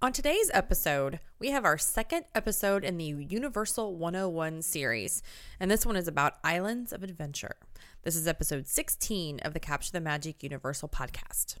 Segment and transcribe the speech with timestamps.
[0.00, 5.24] On today's episode, we have our second episode in the Universal 101 series,
[5.58, 7.56] and this one is about Islands of Adventure.
[8.04, 11.56] This is episode 16 of the Capture the Magic Universal podcast.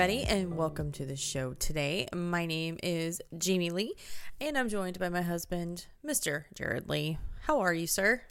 [0.00, 2.08] Everybody, and welcome to the show today.
[2.14, 3.92] My name is Jamie Lee,
[4.40, 6.44] and I'm joined by my husband, Mr.
[6.54, 7.18] Jared Lee.
[7.42, 8.22] How are you, sir?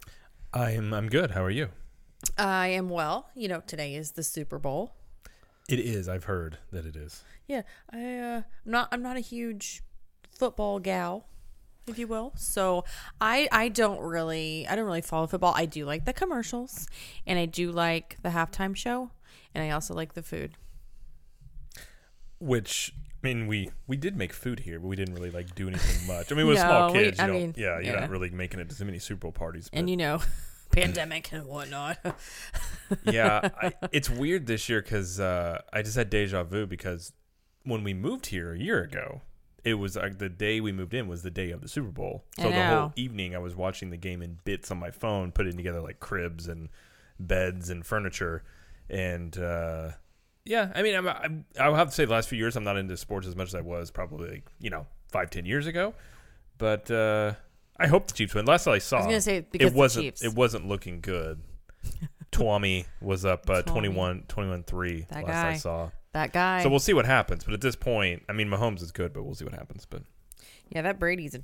[0.51, 1.29] I'm I'm good.
[1.29, 1.67] How are you?
[2.39, 3.29] I am well.
[3.35, 4.95] You know, today is the Super Bowl.
[5.69, 6.09] It is.
[6.09, 7.23] I've heard that it is.
[7.47, 7.61] Yeah,
[7.93, 9.83] I uh, I'm not I'm not a huge
[10.31, 11.27] football gal,
[11.85, 12.33] if you will.
[12.35, 12.83] So
[13.21, 15.53] I I don't really I don't really follow football.
[15.55, 16.87] I do like the commercials,
[17.27, 19.11] and I do like the halftime show,
[19.53, 20.55] and I also like the food.
[22.39, 25.67] Which I mean, we we did make food here, but we didn't really like do
[25.67, 26.31] anything much.
[26.31, 27.99] I mean, with No, small kids, I you mean, yeah, you're yeah.
[28.01, 29.69] not really making it to so many Super Bowl parties.
[29.69, 30.21] But And you know,
[30.71, 31.97] pandemic and whatnot.
[33.03, 37.11] yeah, I, it's weird this year because uh, I just had deja vu because
[37.63, 39.21] when we moved here a year ago,
[39.65, 42.23] it was like the day we moved in was the day of the Super Bowl.
[42.39, 45.57] So the whole evening I was watching the game in bits on my phone, putting
[45.57, 46.69] together like cribs and
[47.19, 48.43] beds and furniture,
[48.89, 49.91] and uh,
[50.49, 52.75] yeah, I mean, I'm, I'm I'll have to say the last few years I'm not
[52.75, 55.93] into sports as much as I was probably like, you know five ten years ago,
[56.57, 57.33] but uh,
[57.77, 58.45] I hope the Chiefs win.
[58.45, 60.23] Last I saw, I was gonna say because it wasn't Chiefs.
[60.23, 61.43] it wasn't looking good.
[62.31, 65.89] Twami was up uh, 21 21-3 That last I saw.
[66.13, 66.63] that guy.
[66.63, 69.23] So we'll see what happens, but at this point, I mean Mahomes is good, but
[69.23, 70.01] we'll see what happens, but
[70.69, 71.43] yeah, that Brady's a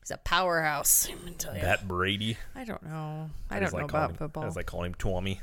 [0.00, 1.06] he's a powerhouse.
[1.12, 1.60] I'm gonna tell you.
[1.60, 3.30] that Brady, I don't know.
[3.50, 4.42] I, I don't know like about him, football.
[4.42, 5.40] I was like calling him Twami.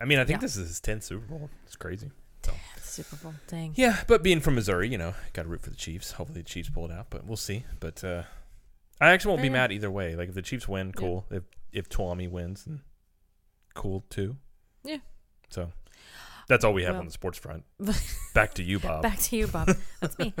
[0.00, 0.42] I mean, I think Yeah.
[0.42, 1.50] this is his 10th Super Bowl.
[1.66, 2.10] It's crazy.
[2.42, 2.52] So.
[2.82, 3.72] Super Bowl dang.
[3.76, 6.12] Yeah, but being from Missouri, you know, got to root for the Chiefs.
[6.12, 7.64] Hopefully the Chiefs pull it out, but we'll see.
[7.80, 8.22] But uh,
[9.00, 9.52] I actually won't be Yeah.
[9.54, 10.16] mad either way.
[10.16, 11.26] Like if the Chiefs win, cool.
[11.30, 12.80] If if Tuami wins, then
[13.74, 14.36] cool too.
[14.82, 14.96] Yeah.
[15.50, 15.70] So
[16.48, 17.64] that's all we have Well- on the sports front.
[18.34, 19.02] Back to you, Bob.
[19.02, 19.70] Back to you, Bob.
[20.00, 20.34] That's me.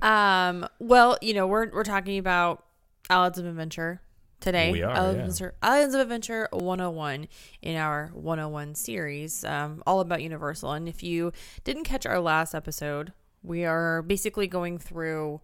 [0.00, 2.64] Um, well, you know, we're we're talking about
[3.10, 4.00] Islands of Adventure
[4.42, 4.72] today.
[4.72, 5.46] We are, Islands, yeah.
[5.46, 7.28] of Adventure, Islands of Adventure 101
[7.62, 10.72] in our 101 series, um, all about Universal.
[10.72, 11.32] And if you
[11.64, 15.40] didn't catch our last episode, we are basically going through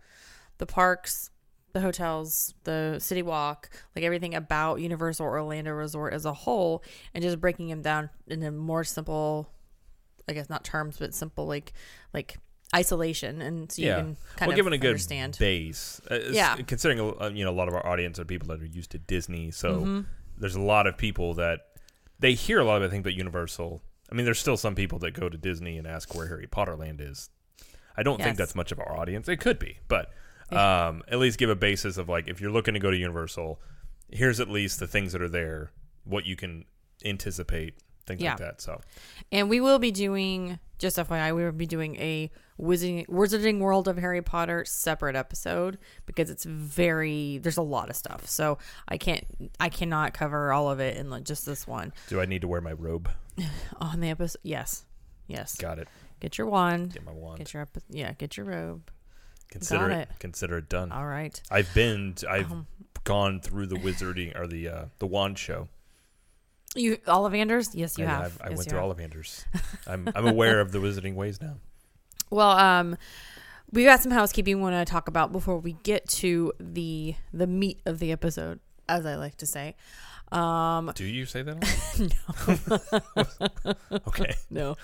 [0.58, 1.30] the parks,
[1.72, 6.82] the hotels, the city walk, like everything about Universal Orlando Resort as a whole,
[7.14, 9.48] and just breaking them down into more simple,
[10.28, 11.72] I guess not terms, but simple like
[12.12, 12.38] like
[12.74, 13.96] isolation, and so you Yeah.
[13.96, 15.36] can kind well, of given a good understand.
[15.38, 16.56] base, uh, Yeah.
[16.56, 18.98] Considering uh, you know a lot of our audience are people that are used to
[18.98, 20.06] Disney, so Mhm.
[20.36, 21.60] there's a lot of people that
[22.20, 23.82] they hear a lot of I think about Universal.
[24.10, 26.76] I mean, there's still some people that go to Disney and ask where Harry Potter
[26.76, 27.30] Land is.
[27.96, 28.26] I don't Yes.
[28.26, 29.28] think that's much of our audience.
[29.28, 30.12] It could be, but
[30.50, 33.60] um, at least give a basis of like if you're looking to go to Universal,
[34.10, 35.72] here's at least the things that are there,
[36.04, 36.64] what you can
[37.04, 37.74] anticipate,
[38.08, 38.30] things Yeah.
[38.30, 38.60] like that.
[38.60, 38.80] So
[39.30, 42.30] And we will be doing, just FYI, we will be doing a
[42.60, 47.94] Wizarding, Wizarding World of Harry Potter separate episode because it's very, there's a lot of
[47.94, 48.26] stuff.
[48.26, 48.58] So
[48.88, 49.24] I can't,
[49.60, 51.92] I cannot cover all of it in like just this one.
[52.08, 53.08] do I need to wear my robe?
[53.80, 54.84] On the episode, yes.
[55.28, 55.54] Yes.
[55.56, 55.86] Got it.
[56.20, 56.94] Get your wand.
[56.94, 57.38] Get my wand.
[57.38, 58.90] Get your, epi- yeah, get your robe.
[59.50, 60.08] Consider it, it.
[60.18, 60.90] Consider it done.
[60.90, 61.40] All right.
[61.50, 62.16] I've been.
[62.28, 62.66] I've Um,
[63.04, 65.68] gone through the wizarding or the uh, the wand show.
[66.74, 67.70] You, Ollivanders?
[67.72, 68.38] Yes, you I, have.
[68.42, 68.96] I Yes, went through have.
[68.96, 69.44] Ollivanders.
[69.86, 71.56] I'm I'm aware of the wizarding ways now.
[72.30, 72.96] Well, um,
[73.70, 77.46] we got some housekeeping we want to talk about before we get to the the
[77.46, 79.76] meat of the episode, as I like to say.
[80.30, 81.56] Um, Do you say that?
[83.90, 83.98] no.
[84.08, 84.34] okay.
[84.50, 84.76] no,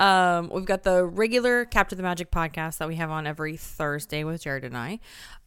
[0.00, 4.24] um, we've got the regular Capture the Magic podcast that we have on every Thursday
[4.24, 4.98] with Jared and I.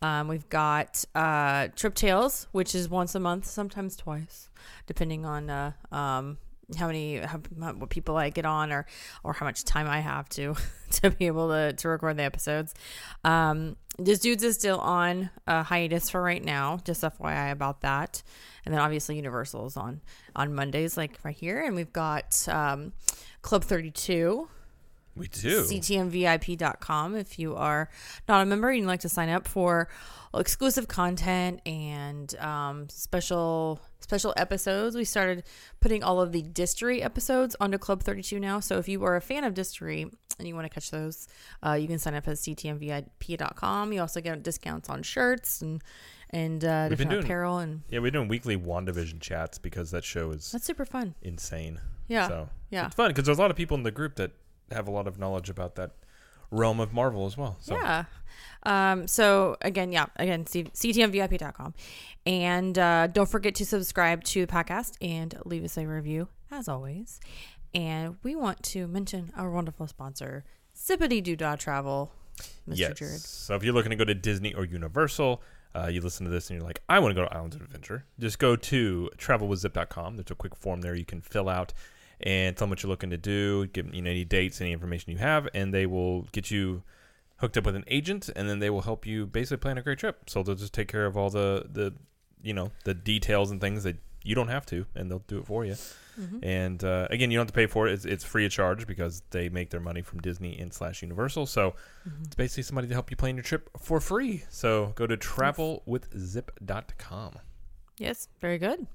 [0.01, 4.46] Um, we've got uh, Trip Tales, which is once a month, sometimes twice,
[4.85, 6.37] depending on uh, um,
[6.77, 8.85] how many how, what people I get on or
[9.23, 10.55] or how much time I have to
[10.91, 12.73] to be able to to record the episodes.
[13.23, 16.79] Um, this dudes is still on uh, hiatus for right now.
[16.83, 18.21] Just FYI about that.
[18.65, 20.01] And then obviously Universal is on
[20.35, 22.93] on Mondays, like right here, and we've got um,
[23.41, 24.49] Club Thirty Two.
[25.17, 25.63] We do.
[25.63, 27.15] CTMVIP.com.
[27.15, 27.89] If you are
[28.27, 29.89] not a member and you'd like to sign up for
[30.33, 35.43] exclusive content and um, special special episodes, we started
[35.79, 38.59] putting all of the Distory episodes onto Club 32 now.
[38.59, 40.09] So if you are a fan of Distory
[40.39, 41.27] and you want to catch those,
[41.65, 43.93] uh, you can sign up at CTMVIP.com.
[43.93, 45.81] You also get discounts on shirts and
[46.29, 50.31] and uh, different doing- apparel, and Yeah, we're doing weekly WandaVision chats because that show
[50.31, 51.15] is that's super fun.
[51.21, 51.79] insane.
[52.09, 52.27] Yeah.
[52.27, 52.87] So yeah.
[52.87, 54.31] it's fun because there's a lot of people in the group that
[54.71, 55.91] have a lot of knowledge about that
[56.51, 57.57] realm of Marvel as well.
[57.59, 58.05] So Yeah.
[58.63, 61.73] Um, so again, yeah, again, ctmvip.com.
[62.25, 66.67] And uh, don't forget to subscribe to the podcast and leave us a review as
[66.67, 67.19] always.
[67.73, 70.43] And we want to mention our wonderful sponsor,
[70.75, 72.11] Zippity Doo Dah Travel,
[72.67, 72.77] Mr.
[72.77, 72.97] yes.
[72.97, 73.19] Jared.
[73.19, 75.41] So if you're looking to go to Disney or Universal,
[75.75, 77.61] uh, you listen to this and you're like, I want to go to Islands of
[77.61, 78.05] Adventure.
[78.19, 80.15] Just go to travelwithzip.com.
[80.15, 81.73] There's a quick form there you can fill out
[82.21, 85.11] and tell them what you're looking to do, give you know any dates, any information
[85.11, 86.83] you have, and they will get you
[87.37, 89.99] hooked up with an agent, and then they will help you basically plan a great
[89.99, 90.29] trip.
[90.29, 91.93] So they'll just take care of all the the
[92.41, 95.45] you know the details and things that you don't have to, and they'll do it
[95.45, 95.75] for you.
[96.19, 96.39] Mm-hmm.
[96.43, 97.93] And uh, again, you don't have to pay for it.
[97.93, 101.45] It's, it's free of charge because they make their money from Disney and slash Universal.
[101.45, 101.75] So
[102.09, 102.23] Mm-hmm.
[102.23, 104.43] it's basically somebody to help you plan your trip for free.
[104.49, 107.33] So go to travelwithzip.com.
[107.97, 108.87] Yes, very good.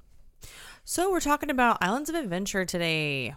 [0.84, 3.34] So we're talking about Islands of Adventure today.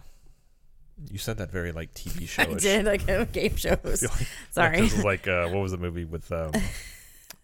[1.10, 2.42] You said that very like TV show.
[2.44, 4.04] I did like game shows.
[4.50, 6.30] Sorry, This was like uh, what was the movie with?
[6.32, 6.52] Um,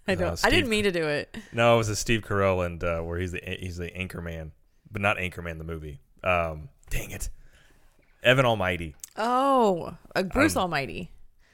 [0.09, 0.31] I uh, don't.
[0.33, 1.37] I Steve- didn't mean to do it.
[1.53, 4.53] no, it was a Steve Carell and uh, where he's the he's the anchor man,
[4.91, 6.01] but not Anchorman the movie.
[6.25, 7.29] Um, dang it,
[8.23, 8.95] Evan Almighty.
[9.17, 11.11] Oh, uh, Bruce Um, Almighty.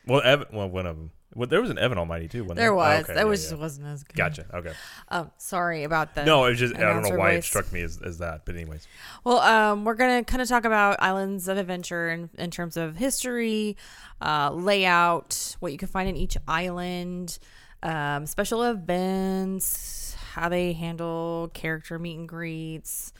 [0.06, 0.46] Well, Evan.
[0.52, 1.10] Well, one of them.
[1.34, 2.42] Well, there was an Evan Almighty too.
[2.42, 3.04] Wasn't There Oh, was.
[3.04, 3.58] okay, that yeah, was yeah.
[3.58, 4.16] wasn't as good.
[4.16, 4.46] Gotcha.
[4.52, 4.72] Okay.
[5.08, 6.24] Um, sorry about that.
[6.26, 8.54] No, it was just I don't know why it struck me as, as that, but
[8.56, 8.88] anyways.
[9.24, 12.96] Well, um, we're gonna kind of talk about Islands of Adventure in, in terms of
[12.96, 13.76] history,
[14.22, 17.38] uh, layout, what you can find in each island,
[17.82, 23.12] um, special events, how they handle character meet and greets,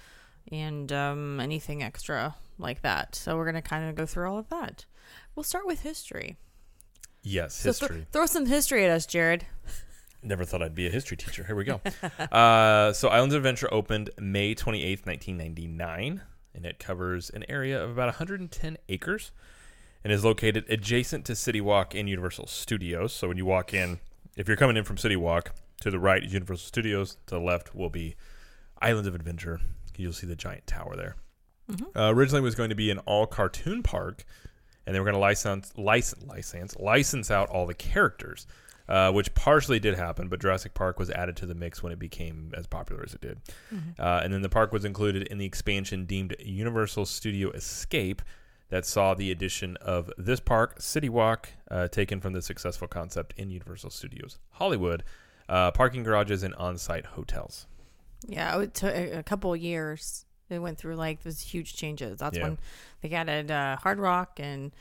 [0.50, 3.14] and um, anything extra like that.
[3.14, 4.86] So we're gonna kind of go through all of that.
[5.36, 6.38] We'll start with history.
[7.28, 8.06] Yes, So th- history.
[8.10, 9.44] throw some history at us, Jared.
[10.22, 11.44] Never thought I'd be a history teacher.
[11.44, 11.80] Here we go.
[12.32, 16.22] uh, so Islands of Adventure opened May 28th, 1999,
[16.54, 19.30] and it covers an area of about 110 acres
[20.02, 23.12] and is located adjacent to City Walk and Universal Studios.
[23.12, 24.00] So when you walk in,
[24.36, 27.40] if you're coming in from City Walk, to the right is Universal Studios, to the
[27.40, 28.16] left will be
[28.80, 29.60] Islands of Adventure.
[29.96, 31.16] You'll see the giant tower there.
[31.94, 34.24] Uh, originally, it was going to be an all cartoon park,
[34.88, 38.46] and they were going to license, license, license, license out all the characters,
[38.88, 40.28] uh, which partially did happen.
[40.28, 43.20] But Jurassic Park was added to the mix when it became as popular as it
[43.20, 43.38] did,
[43.98, 48.22] uh, and then the park was included in the expansion deemed Universal Studio Escape,
[48.70, 53.34] that saw the addition of this park, City Walk, uh, taken from the successful concept
[53.36, 55.04] in Universal Studios Hollywood,
[55.48, 57.66] uh, parking garages and on-site hotels.
[58.26, 60.26] Yeah, it took a a couple of years.
[60.48, 62.18] They went through like those huge changes.
[62.18, 62.44] That's Yeah.
[62.44, 62.58] when
[63.02, 64.72] they added uh, Hard Rock and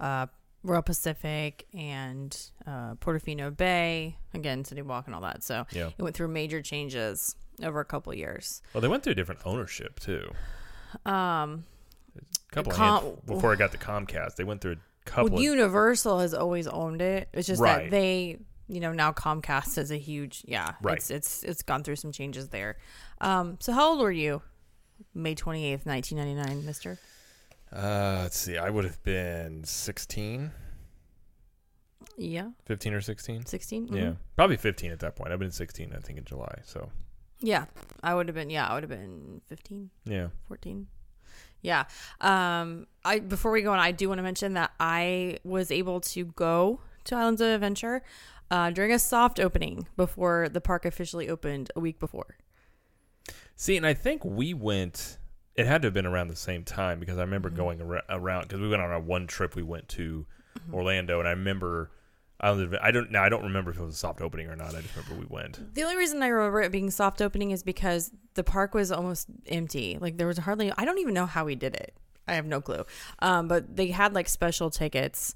[0.00, 0.26] uh,
[0.62, 2.36] Royal Pacific and
[2.66, 5.42] uh, Portofino Bay, again, City Walk and all that.
[5.42, 5.90] So Yeah.
[5.96, 8.62] it went through major changes over a couple of years.
[8.72, 10.30] Well, they went through different ownership too.
[11.06, 11.64] Um,
[12.16, 15.30] A couple of Com- before I got to Comcast, they went through a couple.
[15.34, 17.28] well, Universal has always owned it.
[17.32, 17.84] It's just Right.
[17.84, 18.38] that they,
[18.68, 20.96] you know, now Comcast is a huge, yeah, Right.
[20.96, 22.76] It's it's it's gone through some changes there.
[23.20, 24.42] Um, so how old were you?
[25.14, 26.98] May twenty eighth, nineteen ninety nine, Mister.
[27.72, 30.50] uh, let's see, I would have been 16,
[32.16, 33.46] Yeah, 15 or 16.
[33.46, 35.32] 16 Yeah, probably 15 at that point.
[35.32, 36.60] I've been 16, I think, in July.
[36.64, 36.90] So
[37.40, 37.64] Yeah,
[38.02, 38.50] I would have been.
[38.50, 40.86] Yeah, I would have been 15, yeah, 14.
[41.62, 41.84] Yeah.
[42.20, 42.86] Um.
[43.04, 46.26] I before we go on, I do want to mention that I was able to
[46.26, 48.02] go to Islands of Adventure
[48.50, 52.36] uh, during a soft opening before the park officially opened a week before.
[53.56, 55.18] See, and I think we went.
[55.54, 57.56] It had to have been around the same time because I remember Mm-hmm.
[57.56, 59.54] going ar- around because we went on our one trip.
[59.56, 60.26] We went to
[60.58, 60.74] Mm-hmm.
[60.74, 61.90] Orlando, and I remember.
[62.40, 62.74] I don't.
[62.82, 63.10] I don't.
[63.10, 64.74] Now I don't remember if it was a soft opening or not.
[64.74, 65.74] I just remember we went.
[65.74, 69.26] The only reason I remember it being soft opening is because the park was almost
[69.46, 69.98] empty.
[70.00, 70.72] Like there was hardly.
[70.76, 71.94] I don't even know how we did it.
[72.28, 72.84] I have no clue.
[73.20, 75.34] Um, but they had like special tickets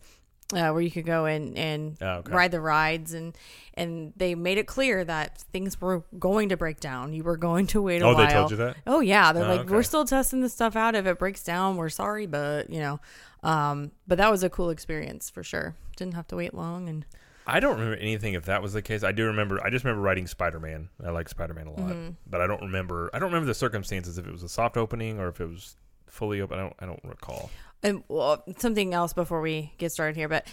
[0.55, 2.33] uh, where you could go in and Oh, okay.
[2.33, 3.37] ride the rides, and
[3.75, 7.13] and they made it clear that things were going to break down.
[7.13, 8.23] You were going to wait a Oh, while.
[8.23, 8.77] Oh, they told you that.
[8.87, 9.71] Oh yeah, they're Oh, like, okay.
[9.71, 10.95] we're still testing this stuff out.
[10.95, 13.01] If it breaks down, we're sorry, but you know,
[13.43, 15.75] um, but that was a cool experience for sure.
[15.97, 17.05] Didn't have to wait long, and
[17.47, 19.03] I don't remember anything if that was the case.
[19.05, 19.63] I do remember.
[19.65, 20.89] I just remember writing Spider Man.
[21.05, 22.11] I like Spider Man a lot, Mm-hmm.
[22.27, 23.11] but I don't remember.
[23.13, 25.77] I don't remember the circumstances if it was a soft opening or if it was
[26.07, 26.59] fully open.
[26.59, 26.75] I don't.
[26.81, 27.51] I don't recall.
[27.83, 30.47] And well, something else before we get started here, but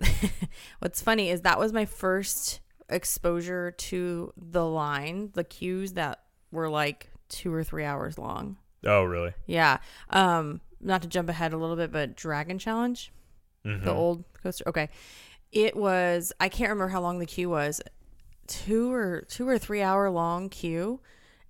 [0.80, 6.20] what's funny is that was my first exposure to the line, the queues that
[6.50, 8.56] were like two or three hours long.
[8.84, 9.32] Oh, really?
[9.46, 9.78] Yeah.
[10.10, 13.12] Um, not to jump ahead a little bit, but Dragon Challenge,
[13.64, 13.84] Mhm.
[13.84, 14.64] the old coaster.
[14.68, 14.88] Okay.
[15.50, 17.80] It was I can't remember how long the queue was.
[18.46, 21.00] Two or two or three hour long queue.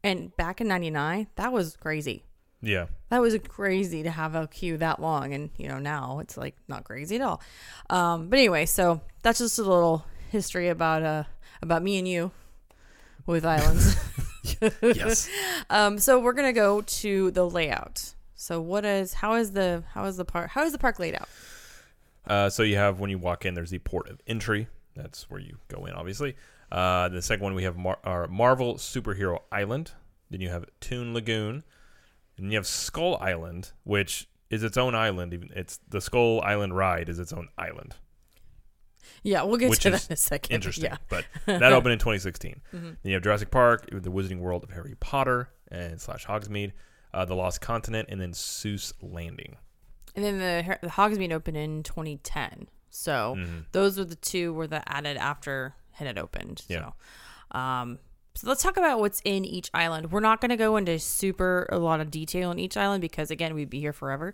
[0.02, 2.24] And back in ninety nine, that was crazy.
[2.60, 2.86] Yeah.
[3.10, 6.56] That was crazy to have a queue that long, and you know now it's like
[6.66, 7.40] not crazy at all.
[7.88, 11.24] Um, but anyway, so that's just a little history about uh
[11.62, 12.30] about me and you
[13.26, 13.96] with islands.
[14.82, 15.28] yes.
[15.70, 18.14] um, so we're gonna go to the layout.
[18.34, 21.14] So what is how is the how is the park how is the park laid
[21.14, 21.28] out?
[22.26, 24.68] Uh, so you have when you walk in, there's the port of entry.
[24.94, 26.36] That's where you go in, obviously.
[26.70, 29.92] Uh, the second one we have Mar- our Marvel Superhero Island.
[30.30, 31.62] Then you have Toon Lagoon.
[32.38, 35.34] And you have Skull Island, which is its own island.
[35.34, 37.96] Even it's the Skull Island ride is its own island.
[39.22, 40.54] Yeah, we'll get to that in a second.
[40.54, 40.96] Interesting, Yeah.
[41.08, 42.60] but that opened in 2016.
[42.72, 42.80] Mhm.
[42.82, 46.72] Then you have Jurassic Park, the Wizarding World of Harry Potter and slash Hogsmeade,
[47.12, 49.56] uh, the Lost Continent, and then Seuss Landing.
[50.14, 52.68] And then the the Hogsmeade opened in 2010.
[52.90, 53.64] So Mhm.
[53.72, 56.62] those were the two were the added after it had opened.
[56.68, 56.92] Yeah.
[57.52, 57.98] So, um,
[58.38, 60.12] so let's talk about what's in each island.
[60.12, 63.32] We're not going to go into super a lot of detail in each island because
[63.32, 64.32] again we'd be here forever.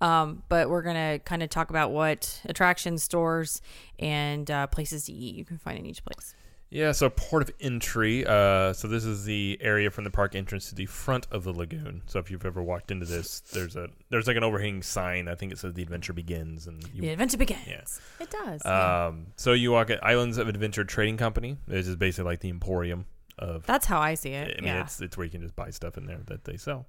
[0.00, 3.60] Um, but we're going to kind of talk about what attractions, stores,
[3.98, 6.34] and uh, places to eat you can find in each place.
[6.70, 8.24] Yeah, so port of entry.
[8.26, 11.52] Uh, so this is the area from the park entrance to the front of the
[11.52, 12.00] lagoon.
[12.06, 15.28] So if you've ever walked into this, there's a there's like an overhanging sign.
[15.28, 17.60] I think it says the adventure begins, and you the adventure begins.
[17.68, 17.84] yeah.
[18.18, 18.62] It does.
[18.64, 19.08] yeah.
[19.08, 21.58] Um, so you walk at Islands of Adventure Trading Company.
[21.68, 23.04] This is basically like the emporium
[23.38, 23.64] of.
[23.66, 24.60] That's how I see I it.
[24.62, 24.82] mean, yeah.
[24.82, 26.86] it's it's where you can just buy stuff in there that they sell.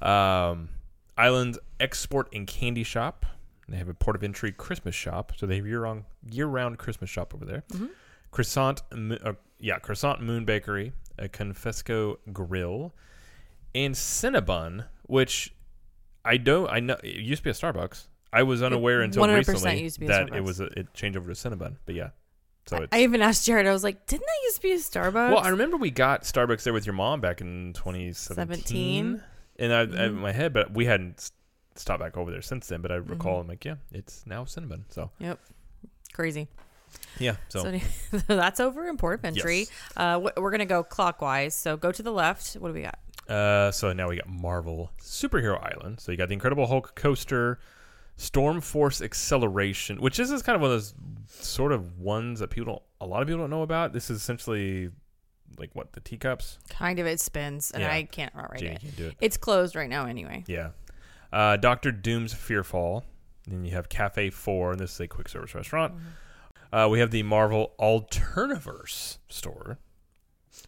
[0.00, 0.68] Um,
[1.16, 3.24] Islands Export and Candy Shop.
[3.68, 6.78] They have a port of entry Christmas shop, so they have year round year round
[6.78, 7.64] Christmas shop over there.
[7.72, 7.90] Mhm.
[8.30, 12.94] Croissant, uh, yeah, Croissant Moon Bakery, a Confisco Grill,
[13.74, 15.52] and Cinnabon, which
[16.24, 16.70] I don't.
[16.70, 18.06] I know it used to be a Starbucks.
[18.32, 20.36] I was unaware until 100% recently used to be a that Starbucks.
[20.36, 21.76] it was a, it changed over to Cinnabon.
[21.86, 22.10] But yeah,
[22.66, 23.66] so it's I even asked Jared.
[23.66, 26.22] I was like, "Didn't that used to be a Starbucks?" well, I remember we got
[26.22, 29.18] Starbucks there with your mom back in 2017.
[29.18, 29.22] 17.
[29.58, 29.98] And I, Mhm.
[30.06, 31.30] in my head, but we hadn't
[31.76, 32.80] stopped back over there since then.
[32.82, 33.40] But I recall, Mhm.
[33.42, 34.82] I'm like, yeah, it's now Cinnabon.
[34.90, 35.38] So yep,
[36.12, 36.48] Crazy.
[37.18, 37.62] yeah, so,
[38.10, 39.70] So, that's over in Port of Yes.
[39.96, 41.54] Uh, wh- we're gonna go clockwise.
[41.54, 42.54] So go to the left.
[42.54, 42.98] What do we got?
[43.28, 46.00] uh, so now we got Marvel Superhero Island.
[46.00, 47.58] So you got the Incredible Hulk coaster,
[48.16, 50.94] Storm Force Accelatron, which this is kind of one of those
[51.28, 53.92] sort of ones that people, don't, a lot of people don't know about.
[53.92, 54.90] This is essentially
[55.58, 56.58] like what the teacups.
[56.70, 57.92] Kind of it spins, and Yeah.
[57.92, 58.80] I can't outright Jamie it.
[58.80, 59.16] can do it.
[59.20, 60.44] It's closed right now, anyway.
[60.46, 60.70] Yeah.
[61.32, 63.02] Uh, Doctor Doom's Fearfall.
[63.46, 65.94] Then you have Cafe Four, and this is a quick service restaurant.
[66.72, 69.78] Uh, we have the Marvel Alterniverse store.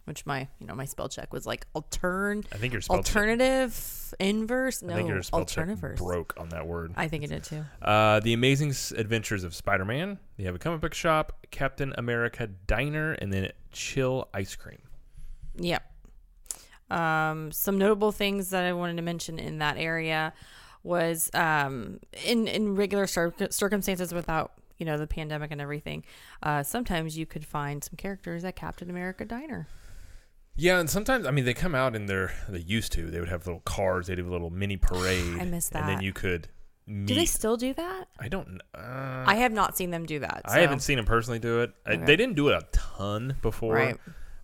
[0.05, 3.15] Which my, you know, my spell check was like altern, I think your spell check,
[3.15, 4.81] alternative, inverse.
[4.83, 5.97] I No, think your spell check alterniverse.
[5.97, 6.93] broke on that word.
[6.95, 7.63] I think it did too.
[7.81, 10.17] Uh, the Amazing Adventures of Spider-Man.
[10.37, 14.79] You have a comic book shop, Captain America Diner, and then Chill Ice Cream.
[15.57, 15.83] Yep.
[16.89, 20.33] Um, some notable things that I wanted to mention in that area
[20.81, 26.03] was um, in in regular cir- circumstances without you know the pandemic and everything.
[26.41, 29.67] Uh, sometimes you could find some characters at Captain America Diner.
[30.59, 33.09] Yeah, and sometimes I mean they come out and they're they used to.
[33.09, 34.07] They would have little cars.
[34.07, 35.39] They'd have a little mini parade.
[35.39, 36.49] I missed And then you could
[36.85, 37.07] meet.
[37.07, 38.05] Do they still do that?
[38.19, 38.59] I don't.
[38.75, 40.41] Uh, I have not seen them do that.
[40.45, 41.71] I haven't seen them personally do it.
[41.85, 43.75] I, they didn't do it a ton before.
[43.75, 43.97] Right.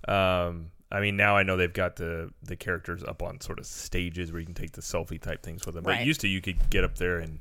[0.07, 3.65] Um, I mean, now I know they've got the the characters up on sort of
[3.65, 5.83] stages where you can take the selfie type things with them.
[5.83, 7.39] But used to, you could get up there and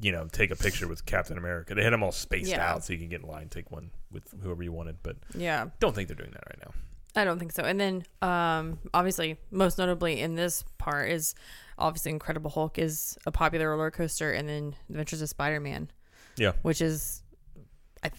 [0.00, 1.74] you know take a picture with Captain America.
[1.74, 2.70] They had them all spaced Yeah.
[2.72, 4.98] out so you can get in line, take one with whoever you wanted.
[5.02, 5.66] But Yeah.
[5.80, 6.72] don't think they're doing that right now.
[7.16, 7.62] I don't think so.
[7.62, 11.34] And then, um, obviously, most notably in this part is
[11.78, 15.90] obviously Incredible Hulk is a popular roller coaster, and then Adventures of Spider Man.
[16.36, 16.52] Yeah.
[16.62, 17.22] Which is,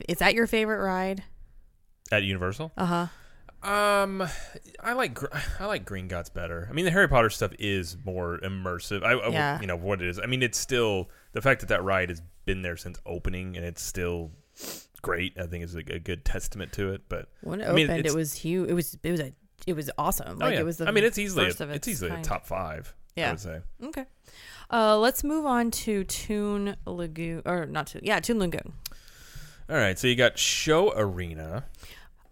[0.08, 1.24] is that your favorite ride?
[2.12, 3.08] At Universal, Uh
[3.64, 3.68] huh.
[3.70, 4.24] um,
[4.80, 5.18] I like
[5.60, 6.68] I like Gringotts better.
[6.70, 9.04] I mean, the Harry Potter stuff is more immersive.
[9.04, 9.60] I, I- Yeah.
[9.60, 10.20] you know what it is.
[10.20, 13.66] I mean, it's still the fact that that ride has been there since opening and
[13.66, 14.32] it's still
[15.06, 15.38] great.
[15.40, 17.04] I think is a, a good testament to it.
[17.08, 18.70] But When it I mean, opened, it was huge.
[18.70, 19.34] It was it was a
[19.68, 20.40] it was awesome.
[20.42, 20.78] oh Like yeah, it was.
[20.78, 22.94] The I mean, it's easily first a, of it's its easily a top five.
[23.16, 23.28] Yeah.
[23.28, 23.62] I would say.
[23.84, 24.06] Okay.
[24.70, 28.02] Uh, let's move on to Toon Lagoon, or not Toon.
[28.04, 28.74] Yeah, Toon Lagoon.
[29.70, 31.66] All right, so you got Show Arena.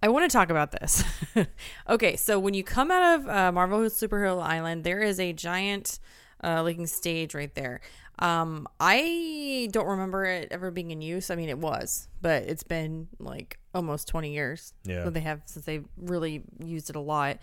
[0.01, 1.03] I want to talk about this.
[1.89, 6.00] okay, so when you come out of uh, Marvel Superhero Island, there is a giant
[6.44, 7.80] uh, looking stage right there.
[8.20, 11.29] Um, I don't remember it ever being in use.
[11.32, 15.03] I mean, it was, but it's been like almost 20 years Yeah.
[15.05, 17.39] that they have since they've really used it a lot.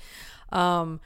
[0.52, 1.00] Um,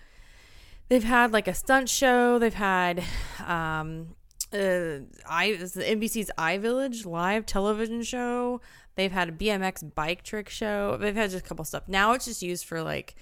[0.88, 2.38] they've had like a stunt show.
[2.38, 3.02] They've had
[3.46, 4.14] um,
[4.52, 8.60] uh, I it's the NBC's iVillage live television show.
[8.96, 10.96] They've had a BMX bike trick show.
[10.98, 11.84] They've had just a couple stuff.
[11.88, 13.16] Now it's just used for like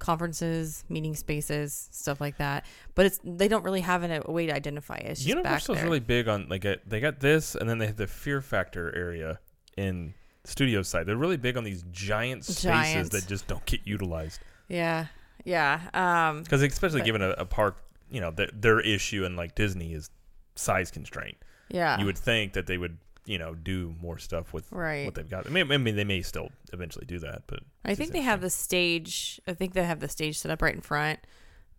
[0.00, 2.66] conferences, meeting spaces, stuff like that.
[2.96, 5.06] But it's they don't really have an, a way to identify it.
[5.12, 8.08] It's Universal's really big on like a, they got this, and then they have the
[8.08, 9.38] Fear Factor area
[9.76, 10.14] in
[10.44, 11.06] studio side.
[11.06, 13.10] They're really big on these giant spaces Giant.
[13.12, 14.40] that just don't get utilized.
[14.68, 15.06] yeah,
[15.44, 15.80] yeah.
[15.94, 17.76] Um, Because especially But- given a, a park,
[18.10, 20.10] you know, their, their issue in like Disney is
[20.56, 21.36] size constraint.
[21.68, 21.98] yeah.
[21.98, 22.98] You would think that they would,
[23.30, 25.06] you know, do more stuff with right.
[25.06, 25.46] what they've got.
[25.46, 28.40] I mean, I mean, they may still eventually do that, but I think they have
[28.40, 29.40] the stage.
[29.46, 31.20] I think they have the stage set up right in front,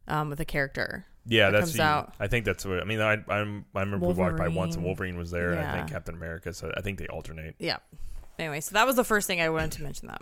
[0.08, 1.06] um, with a character.
[1.26, 2.14] Yeah, that that's comes the- out.
[2.22, 3.02] I think that's what I mean.
[3.02, 5.16] I I'm, I remember we walked by once and Wolverine.
[5.16, 6.54] Wolverine was there, and I think Captain America.
[6.54, 7.56] So I think they alternate.
[7.60, 7.78] Yeah.
[8.40, 10.08] Anyway, so that was the first thing I wanted to mention.
[10.08, 10.22] That.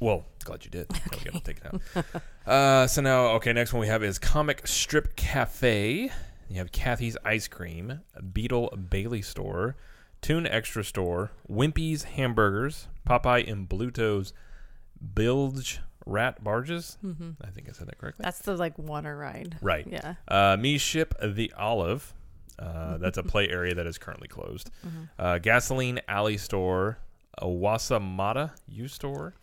[0.00, 0.90] Well, glad you did.
[0.90, 2.50] Now gotta take it out.
[2.50, 6.10] uh, so now, okay, next one we have is Comic Strip Cafe.
[6.48, 8.00] You have Kathy's Ice Cream,
[8.32, 9.76] Beetle Bailey Store,
[10.24, 14.32] Toon Extra Store, Wimpy's Hamburgers, Popeye and Bluto's
[15.14, 16.96] Bilge Rat Barges.
[17.04, 17.30] Mm-hmm.
[17.42, 18.22] I think I said that correctly.
[18.24, 19.56] That's the like water ride.
[19.60, 19.86] right.
[19.86, 20.14] Yeah.
[20.26, 22.14] Uh, Me Ship the Olive.
[22.58, 24.70] Uh, that's a play area that is currently closed.
[24.86, 25.08] Mhm.
[25.18, 26.98] Uh, Gasoline Alley Store,
[27.42, 29.34] Wossamotta U Store,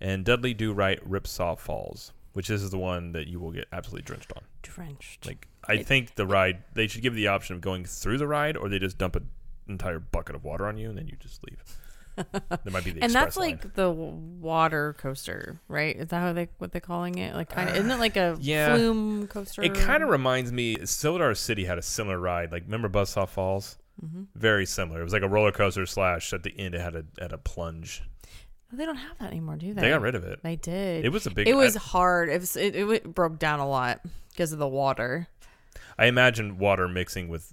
[0.00, 4.04] and Dudley Do Right Ripsaw Falls, which is the one that you will get absolutely
[4.06, 4.42] drenched on.
[4.62, 5.26] Drenched.
[5.26, 8.26] Like I It- think the ride they should give the option of going through the
[8.26, 9.28] ride, or they just dump an
[9.70, 11.62] entire bucket of water on you and then you just leave.
[12.32, 13.50] that might be the and that's line.
[13.52, 15.96] like the water coaster, right?
[15.96, 17.34] Is that how they what they're calling it?
[17.34, 18.74] Like kind of isn't it like a yeah.
[18.74, 19.62] flume coaster?
[19.62, 20.84] It kind of reminds me.
[20.84, 22.52] Silver City had a similar ride.
[22.52, 23.78] Like remember Buzzsaw Falls?
[24.00, 25.00] hmm Very similar.
[25.00, 26.32] It was like a roller coaster slash.
[26.32, 28.02] At the end, it had a had a plunge.
[28.72, 29.80] They don't have that anymore, do they?
[29.80, 30.40] They got rid of it.
[30.42, 31.04] They did.
[31.04, 31.48] It was a big.
[31.48, 32.28] it was I, hard.
[32.28, 34.00] It was it, it broke down a lot
[34.30, 35.26] because of the water.
[35.98, 37.52] I imagine water mixing with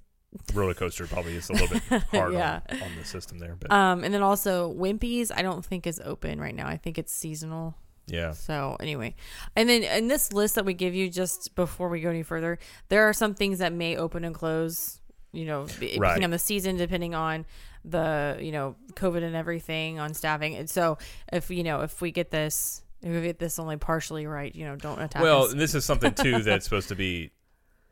[0.54, 2.60] roller coaster probably is a little bit hard Yeah.
[2.70, 3.56] on, on the system there.
[3.58, 6.66] But Um, and then also Wimpy's, I don't think is open right now.
[6.66, 7.74] I think it's seasonal.
[8.06, 9.14] yeah, So anyway,
[9.56, 12.58] and then in this list that we give you just before we go any further,
[12.88, 15.00] there are some things that may open and close.
[15.32, 15.90] You know, Right.
[15.92, 17.44] depending on the season, depending on
[17.84, 20.56] the you know COVID and everything on staffing.
[20.56, 20.96] And so
[21.30, 24.64] if you know if we get this, if we get this only partially right, you
[24.64, 25.52] know, don't attack Well, us.
[25.54, 27.30] this is something too that's supposed to be,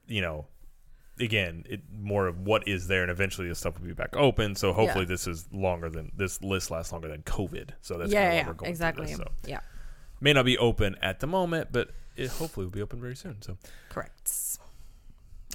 [0.07, 0.47] you know,
[1.21, 4.55] again, it more of what is there, and eventually this stuff will be back open.
[4.55, 5.09] So hopefully Yeah.
[5.09, 7.71] this is longer than this list lasts longer than COVID.
[7.81, 9.07] So that's yeah, yeah, we're going exactly.
[9.07, 9.61] This, so Yeah,
[10.21, 13.41] may not be open at the moment, but it hopefully will be open very soon.
[13.43, 13.57] So
[13.89, 14.33] correct.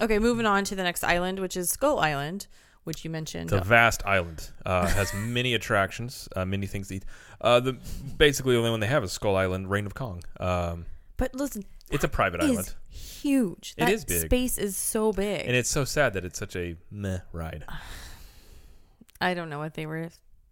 [0.01, 2.47] Okay, moving on to the next island, which is Skull Island,
[2.85, 3.51] which you mentioned.
[3.51, 4.49] It's a vast island.
[4.65, 7.05] Uh, has many attractions, uh, many things to eat.
[7.39, 7.77] Uh, the
[8.17, 10.23] basically the only one they have is Skull Island, Reign of Kong.
[10.39, 10.85] Um,
[11.17, 13.73] but listen, it's a private is island, huge.
[13.77, 14.25] It That is big.
[14.25, 15.45] Space is so big.
[15.45, 17.65] and it's so sad that it's such a meh ride.
[19.21, 20.09] I don't know what they were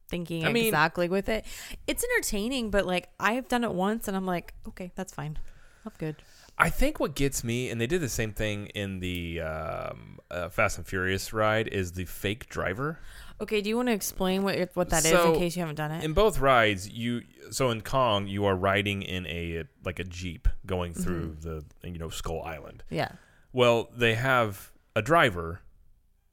[0.10, 1.46] thinking I mean- exactly with it.
[1.88, 5.38] It's entertaining, but like I've done it once and I'm like, okay, that's fine.
[5.86, 6.18] I'm good.
[6.62, 10.50] I think what gets me, and they did the same thing in the um, uh,
[10.50, 13.00] Fast and Furious ride, is the fake driver.
[13.42, 15.76] Okay, do you want to explain what what that is So, in case you haven't
[15.76, 16.04] done it?
[16.04, 17.22] In both rides, you
[17.52, 21.04] so in Kong, you are riding in a like a jeep going mm-hmm.
[21.04, 22.84] through the you know Skull Island.
[22.90, 23.14] yeah,
[23.54, 25.62] Well, they have a driver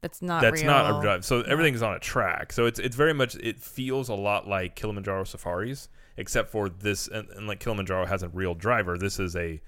[0.06, 0.70] that's not that's real.
[0.70, 1.24] not a drive.
[1.24, 2.52] So everything's on a track.
[2.52, 7.08] So it's it's very much it feels a lot like Kilimanjaro safaris, except for this
[7.08, 8.98] and, and like Kilimanjaro has a real driver.
[8.98, 9.60] This is a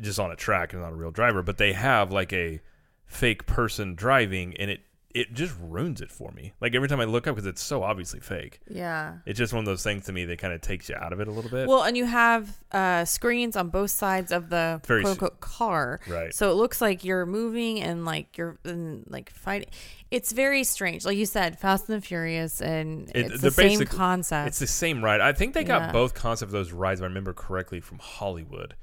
[0.00, 1.42] just on a track and not a real driver.
[1.42, 2.60] But they have like a
[3.06, 4.80] fake person driving, and it
[5.16, 6.52] it just ruins it for me.
[6.60, 8.60] Like every time I look up because it's so obviously fake.
[8.68, 9.14] Yeah.
[9.24, 11.20] It's just one of those things to me that kind of takes you out of
[11.20, 11.66] it a little bit.
[11.66, 16.00] Well, and you have uh, screens on both sides of the Very quote unquote car.
[16.08, 16.34] right.
[16.34, 19.70] So it looks like you're moving and like you're and like fighting.
[20.10, 21.04] It's very strange.
[21.04, 24.48] Like you said, Fast and the Furious, and It- it's the same concept.
[24.48, 25.20] It's the same ride.
[25.20, 25.92] I think they got Yeah.
[25.92, 28.76] both concepts of those rides, if I remember correctly, from Hollywood.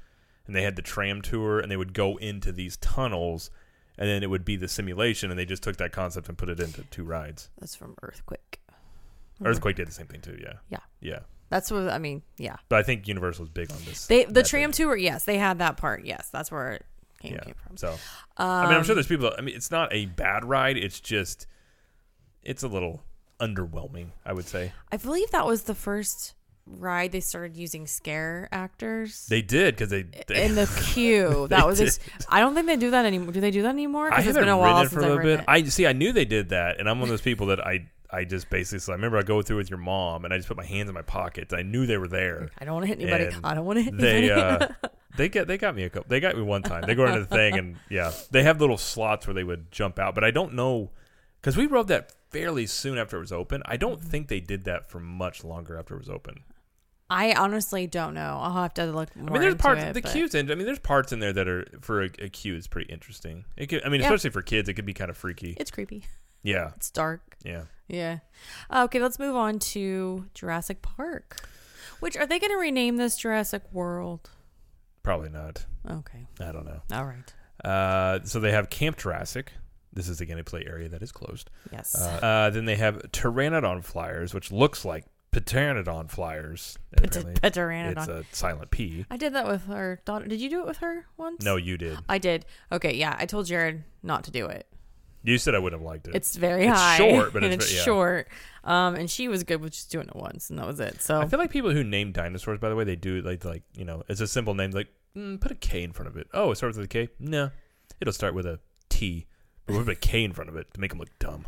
[0.46, 3.50] And they had the tram tour, and they would go into these tunnels,
[3.98, 6.48] and then it would be the simulation, and they just took that concept and put
[6.48, 7.50] it into two rides.
[7.58, 8.60] That's from Earthquake.
[9.44, 10.54] Earthquake did the same thing too, yeah.
[10.70, 10.78] Yeah.
[11.00, 11.18] Yeah.
[11.50, 12.22] That's what I mean.
[12.38, 12.56] Yeah.
[12.68, 14.06] But I think Universal Universal's big on this.
[14.06, 14.46] They the method.
[14.46, 14.96] tram tour.
[14.96, 16.04] Yes, they had that part.
[16.04, 16.86] Yes, that's where it
[17.20, 17.40] came, Yeah.
[17.44, 17.76] came from.
[17.76, 20.76] So, Um, I mean, I'm sure there's people, I mean, it's not a bad ride.
[20.76, 21.46] It's just,
[22.42, 23.02] it's a little
[23.40, 24.72] underwhelming, I would say.
[24.90, 26.34] I believe that was the first
[26.66, 29.26] ride they started using scare actors.
[29.26, 31.46] They did, because they, they in the queue.
[31.48, 31.80] That was.
[31.80, 31.98] Ex-
[32.28, 33.32] I don't think they do that anymore.
[33.32, 34.12] Do they do that anymore?
[34.12, 35.40] I haven't been a while it for a little bit.
[35.40, 35.44] it.
[35.48, 35.86] I see.
[35.86, 38.48] I knew they did that, and I'm one of those people that I I just
[38.50, 38.78] basically.
[38.80, 40.88] So I remember I go through with your mom, and I just put my hands
[40.88, 41.52] in my pockets.
[41.52, 42.50] I knew they were there.
[42.58, 43.24] I don't want to hit anybody.
[43.26, 44.64] And I don't want to hit They anybody.
[44.82, 46.08] uh, they get they got me a couple.
[46.08, 46.84] They got me one time.
[46.86, 49.98] They go into the thing, and yeah, they have little slots where they would jump
[49.98, 50.90] out, but I don't know
[51.40, 53.62] because we rode that fairly soon after it was open.
[53.66, 54.08] I don't Mm-hmm.
[54.08, 56.42] think they did that for much longer after it was open.
[57.10, 58.38] I honestly don't know.
[58.40, 60.34] I'll have to look I mean, there's parts it, the but- queues.
[60.34, 62.92] In, I mean, there's parts in there that are for a, a queue is pretty
[62.92, 63.44] interesting.
[63.56, 64.06] It could, I mean, Yeah.
[64.06, 65.54] especially for kids, it could be kind of freaky.
[65.58, 66.04] It's creepy.
[66.42, 67.36] Yeah, It's dark.
[67.44, 67.64] yeah.
[67.88, 68.18] Yeah.
[68.74, 71.46] Okay, let's move on to Jurassic Park.
[72.00, 74.30] Which are they going to rename this Jurassic World?
[75.02, 75.64] Probably not.
[75.90, 76.26] Okay.
[76.40, 76.80] I don't know.
[76.92, 77.32] All right.
[77.64, 79.52] Uh, so they have Camp Jurassic.
[79.92, 81.50] This is the game play area that is closed.
[81.70, 81.94] Yes.
[81.94, 85.04] Uh, uh, then they have Pteranodon flyers, which looks like
[85.40, 86.78] Pteranodon flyers.
[86.96, 89.04] Pter- Apparently, it's a silent P.
[89.10, 90.26] I did that with our daughter.
[90.26, 91.42] Did you do it with her once?
[91.44, 91.98] No, you did.
[92.08, 92.46] I did.
[92.72, 93.16] Okay, yeah.
[93.18, 94.66] I told Jared not to do it.
[95.22, 96.14] You said I wouldn't have liked it.
[96.14, 96.98] It's very It's high.
[96.98, 97.82] short, but and it's it's yeah.
[97.82, 98.28] short.
[98.62, 101.00] Um, and she was good with just doing it once, and that was it.
[101.00, 103.62] So I feel like people who name dinosaurs, by the way, they do like like
[103.74, 104.72] you know, it's a simple name.
[104.72, 106.28] Like mm, put a K in front of it.
[106.34, 107.08] Oh, it starts with a K.
[107.18, 107.50] No,
[108.00, 109.26] it'll start with a T.
[109.64, 111.46] But we'll put a K in front of it to make them look dumb.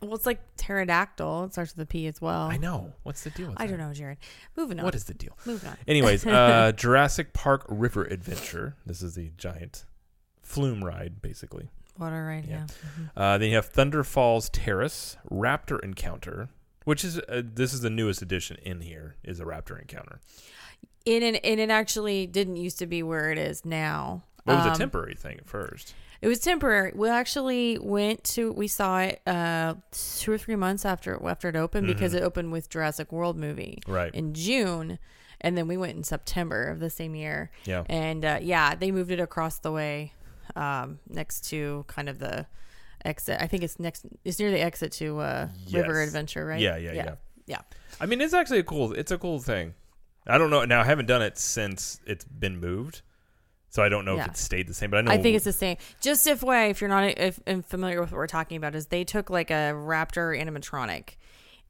[0.00, 1.44] Well, it's like pterodactyl.
[1.44, 2.42] It starts with a P as well.
[2.42, 2.92] I know.
[3.02, 3.76] What's the deal with I that?
[3.76, 4.18] don't know, Jared.
[4.56, 4.84] Moving on.
[4.84, 5.36] What is the deal?
[5.46, 5.76] Moving on.
[5.88, 8.76] Anyways, uh, Jurassic Park River Adventure.
[8.84, 9.84] This is the giant
[10.42, 11.68] flume ride, basically.
[11.98, 12.44] Water ride.
[12.46, 12.66] Yeah.
[12.68, 12.88] yeah.
[13.04, 13.10] Mhm.
[13.16, 16.50] Uh, then you have Thunder Falls Terrace Raptor Encounter,
[16.84, 19.16] which is uh, this is the newest addition in here.
[19.24, 20.20] Is a Raptor Encounter.
[21.06, 24.24] And it, and it actually didn't used to be where it is now.
[24.44, 25.94] Well, it was Um, a temporary thing at first.
[26.26, 26.90] It was temporary.
[26.92, 31.54] We actually went to we saw it uh two or three months after after it
[31.54, 32.16] opened because Mhm.
[32.16, 34.12] it opened with Jurassic World movie Right.
[34.12, 34.98] in June,
[35.40, 37.52] and then we went in September of the same year.
[37.64, 37.84] Yeah.
[37.88, 40.14] And uh, yeah, they moved it across the way,
[40.56, 42.46] um, next to kind of the
[43.04, 43.36] exit.
[43.40, 44.04] I think it's next.
[44.24, 46.58] It's near the exit to uh, River Adventure, right?
[46.60, 47.14] Yeah, yeah, yeah,
[47.46, 47.60] Yeah.
[48.00, 48.92] I mean, it's actually a cool.
[48.94, 49.74] It's a cool thing.
[50.26, 50.64] I don't know.
[50.64, 53.02] Now I haven't done it since it's been moved,
[53.76, 54.24] so I don't know Yeah.
[54.24, 54.90] if it stayed the same.
[54.90, 55.12] But I know.
[55.12, 55.76] I think it's the same.
[56.00, 58.86] Just if way, if you're not if, if familiar with what we're talking about, is
[58.86, 61.16] they took like a raptor animatronic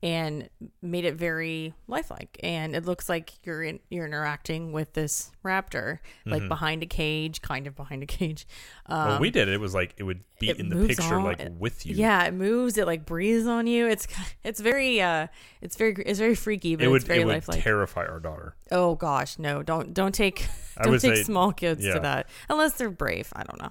[0.02, 0.48] and
[0.82, 6.00] made it very lifelike, and it looks like you're in, you're interacting with this raptor,
[6.26, 6.48] like Mhm.
[6.48, 8.46] behind a cage, kind of behind a cage.
[8.86, 11.14] Um, When we did it, it was like it would be it in the picture,
[11.14, 11.94] on- like with you.
[11.94, 12.76] Yeah, it moves.
[12.76, 13.86] It like breathes on you.
[13.88, 14.06] It's
[14.44, 15.28] it's very uh
[15.62, 17.62] it's very it's very freaky, but it would it's very it would lifelike.
[17.62, 18.54] terrify our daughter.
[18.70, 19.62] oh gosh, no!
[19.62, 20.46] Don't don't take
[20.82, 21.94] don't take say small kids yeah.
[21.94, 23.32] to that unless they're brave.
[23.34, 23.70] I don't know.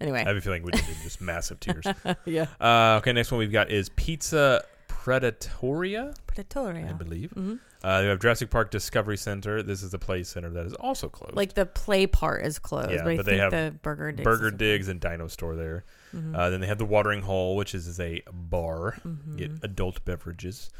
[0.00, 1.84] Anyway, I have a feeling we did just massive tears.
[2.24, 2.46] yeah.
[2.60, 4.64] Uh, okay, next one we've got is Pizza
[5.02, 6.88] Predatoria, Predatoria.
[6.88, 7.32] I believe.
[7.32, 9.60] hmm Uh, we have Jurassic Park Discovery Center.
[9.60, 11.34] This is the play center that is also closed.
[11.34, 14.24] Like the play part is closed, Yeah, but I but they have the burger digs
[14.24, 15.84] Burger Digs and Dino Store there.
[16.14, 16.36] Mhm.
[16.36, 18.96] Uh, then they have the Watering Hole, which is, a bar.
[19.04, 19.36] Mhm.
[19.36, 20.70] Get adult beverages.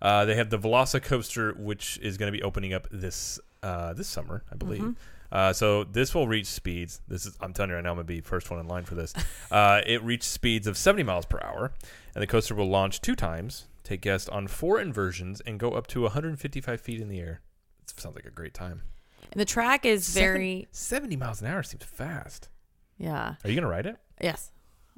[0.00, 4.06] Uh, they have the Velocicoaster, which is going to be opening up this uh, this
[4.08, 4.94] summer, I believe.
[5.32, 7.00] Uh, so this will reach speeds.
[7.08, 8.94] This is I'm telling you right now, I'm gonna be first one in line for
[8.94, 9.12] this.
[9.50, 11.72] uh, it reached speeds of 70 miles per hour,
[12.14, 15.86] and the coaster will launch two times, take guests on four inversions, and go up
[15.88, 17.40] to 155 feet in the air.
[17.82, 18.82] It sounds like a great time.
[19.32, 22.48] And the track is very 70 miles an hour seems fast.
[22.96, 23.96] yeah Are you gonna ride it?
[24.22, 24.50] yes,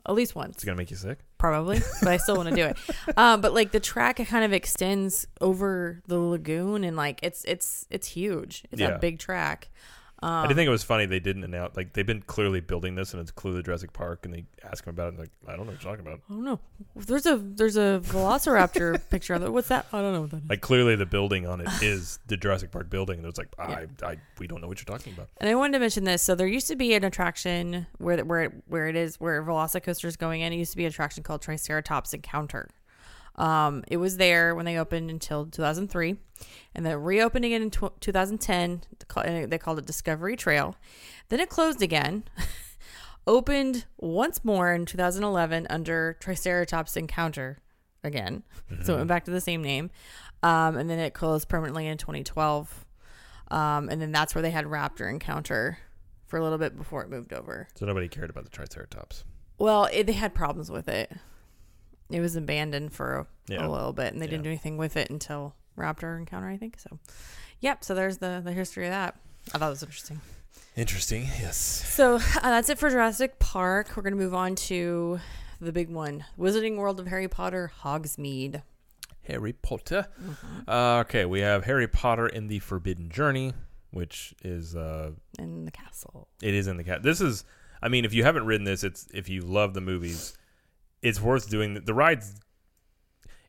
[0.07, 0.57] at least once.
[0.57, 1.19] It's gonna make you sick.
[1.39, 2.77] probably, but I still want to do it.
[3.17, 7.45] Um, but like the track, it kind of extends over the lagoon, and like it's
[7.45, 8.65] it's it's huge.
[8.71, 8.91] It's Yeah.
[8.97, 9.71] a big track.
[10.21, 12.97] Um, I did think it was funny they didn't announce like they've been clearly building
[12.97, 15.55] this and it's clearly Jurassic Park and they ask him about it and like I
[15.55, 16.21] don't know what you're talking about.
[16.29, 16.61] I don't know.
[16.97, 19.53] There's a there's a Velociraptor picture of it.
[19.53, 19.87] What's that?
[19.93, 20.51] I don't know what that is.
[20.51, 23.87] Like clearly the building on it is the Jurassic Park building and it's like I,
[24.03, 25.29] I we don't know what you're talking about.
[25.37, 26.23] And I wanted to mention this.
[26.23, 30.07] So there used to be an attraction where where it, where it is where Velocicoaster
[30.07, 30.53] is going in.
[30.53, 32.69] It used to be an attraction called Triceratops Encounter.
[33.39, 36.17] Um, it was there when they opened until 2003,
[36.75, 38.83] and then reopened again in tw 2010.
[39.49, 40.77] They called it Discovery Trail.
[41.29, 42.25] Then it closed again.
[43.29, 47.59] opened once more in 2011 under Triceratops Encounter
[48.03, 48.43] again.
[48.83, 49.91] So it went back to the same name.
[50.43, 52.87] Um, and then it closed permanently in 2012.
[53.51, 55.79] Um, and then that's where they had Raptor Encounter
[56.27, 57.69] for a little bit before it moved over.
[57.75, 59.25] So nobody cared about the Triceratops.
[59.59, 61.13] Well, it, they had problems with it.
[62.11, 63.67] It was abandoned for a, Yeah.
[63.67, 66.79] a little bit, and they didn't do anything with it until Raptor Encounter, I think.
[66.81, 66.99] So,
[67.61, 67.85] yep.
[67.85, 69.17] So there's the the history of that.
[69.55, 70.21] I thought it was interesting.
[70.77, 71.23] Interesting.
[71.41, 71.57] Yes.
[71.57, 73.91] So uh, that's it for Jurassic Park.
[73.97, 75.19] We're gonna move on to
[75.61, 78.63] the big one, Wizarding World of Harry Potter, Hogsmeade.
[79.27, 80.07] Harry Potter.
[80.23, 80.71] Mm-hmm.
[80.71, 83.53] Uh, okay, we have Harry Potter in the Forbidden Journey,
[83.91, 86.29] which is uh in the castle.
[86.43, 87.03] it is in the cat.
[87.03, 87.45] This is
[87.83, 90.37] I mean, if you haven't ridden this, it's if you love the movies,
[91.03, 91.75] it's worth doing.
[91.75, 92.35] The, the ride's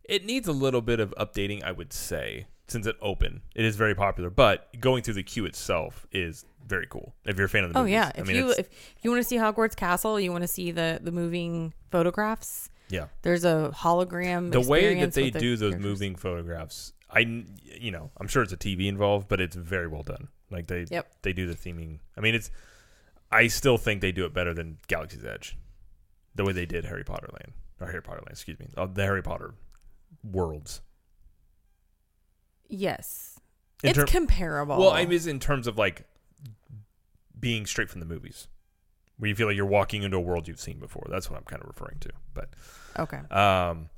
[0.03, 3.41] it needs a little bit of updating, I would say, since it opened.
[3.55, 7.13] It is very popular, but going through the queue itself is very cool.
[7.25, 7.93] If you're a fan of the Oh movies.
[7.93, 8.69] yeah, I if mean, you if
[9.01, 12.69] you want to see Hogwarts Castle, you want to see the the moving photographs.
[12.89, 13.05] yeah.
[13.21, 14.51] There's a hologram.
[14.51, 15.81] The way that they do those characters.
[15.83, 17.19] moving photographs, I,
[17.79, 20.27] you know, I'm sure it's a TV involved, but it's very well done.
[20.51, 21.07] Like they, Yep.
[21.21, 21.99] they do the theming.
[22.17, 22.49] I mean, it's.
[23.31, 25.55] I still think they do it better than Galaxy's Edge,
[26.39, 28.31] the way they did Harry Potter Land or Harry Potter Land.
[28.31, 29.55] Excuse me, uh, the Harry Potter
[30.23, 30.81] worlds.
[32.69, 33.39] Yes.
[33.83, 34.77] In it's term- comparable.
[34.77, 36.05] Well, I mean, in terms of like
[37.37, 38.47] being straight from the movies,
[39.17, 41.05] where you feel like you're walking into a world you've seen before.
[41.09, 42.09] That's what I'm kind of referring to.
[42.33, 42.49] But
[42.97, 43.19] okay.
[43.31, 43.89] um,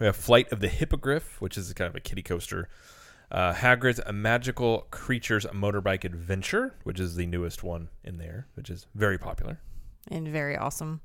[0.00, 2.68] we have Flight of the Hippogriff, which is kind of a kiddie coaster.
[3.30, 8.68] Uh, Hagrid's a Magical Creatures Motorbike Adventure, which is the newest one in there, which
[8.68, 9.60] is very popular.
[10.08, 11.00] And very awesome.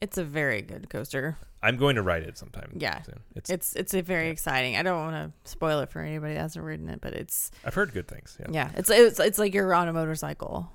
[0.00, 1.36] It's a very good coaster.
[1.62, 2.72] I'm going to ride it sometime.
[2.78, 3.00] Yeah.
[3.02, 3.20] soon.
[3.34, 4.32] It's, It's it's a very Yeah.
[4.32, 4.76] exciting.
[4.76, 7.74] I don't want to spoil it for anybody that hasn't ridden it, but it's I've
[7.74, 8.36] heard good things.
[8.40, 8.46] Yeah.
[8.50, 10.70] yeah, it's it's it's like you're on a motorcycle.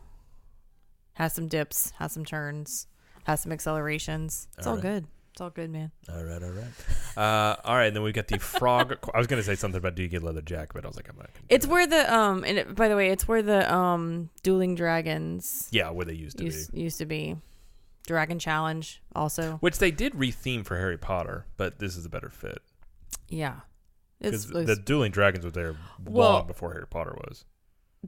[1.13, 2.87] Has some dips, has some turns,
[3.25, 4.47] has some accelerations.
[4.57, 4.81] It's all, All right.
[4.83, 5.07] good.
[5.33, 5.91] It's all good, man.
[6.11, 7.17] All right, all right.
[7.17, 8.97] Uh, all right, and then we've got the frog.
[9.13, 10.95] I was going to say something about do you get leather jacket, but I was
[10.95, 11.27] like, I'm not.
[11.33, 11.71] Gonna It's that.
[11.71, 15.89] where the um and it, by the way, it's where the um dueling dragons yeah,
[15.91, 16.81] where they used to used, be.
[16.81, 17.35] used to be.
[18.09, 19.57] Dragon Challenge also.
[19.59, 22.57] Which they did retheme for Harry Potter, but this is a better fit
[23.29, 23.59] Yeah.
[24.19, 27.45] because the Dueling Dragons was there Well- long before Harry Potter was.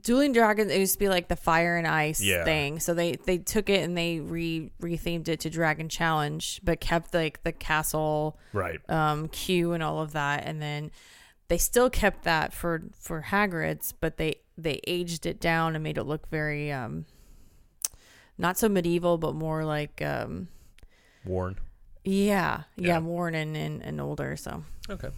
[0.00, 2.42] Dueling Dragons it used to be like the fire and ice Yeah.
[2.44, 2.80] thing.
[2.80, 7.14] So they they took it and they re rethemed it to Dragon Challenge, but kept
[7.14, 8.80] like the castle Right.
[8.90, 10.90] um queue and all of that and then
[11.48, 15.98] they still kept that for for Hagrid's, but they they aged it down and made
[15.98, 17.04] it look very um
[18.38, 20.48] not so medieval but more like um
[21.24, 21.56] Warren.
[22.04, 22.98] yeah, yeah, Yeah.
[22.98, 24.36] worn and, and, and older.
[24.36, 25.08] So Okay.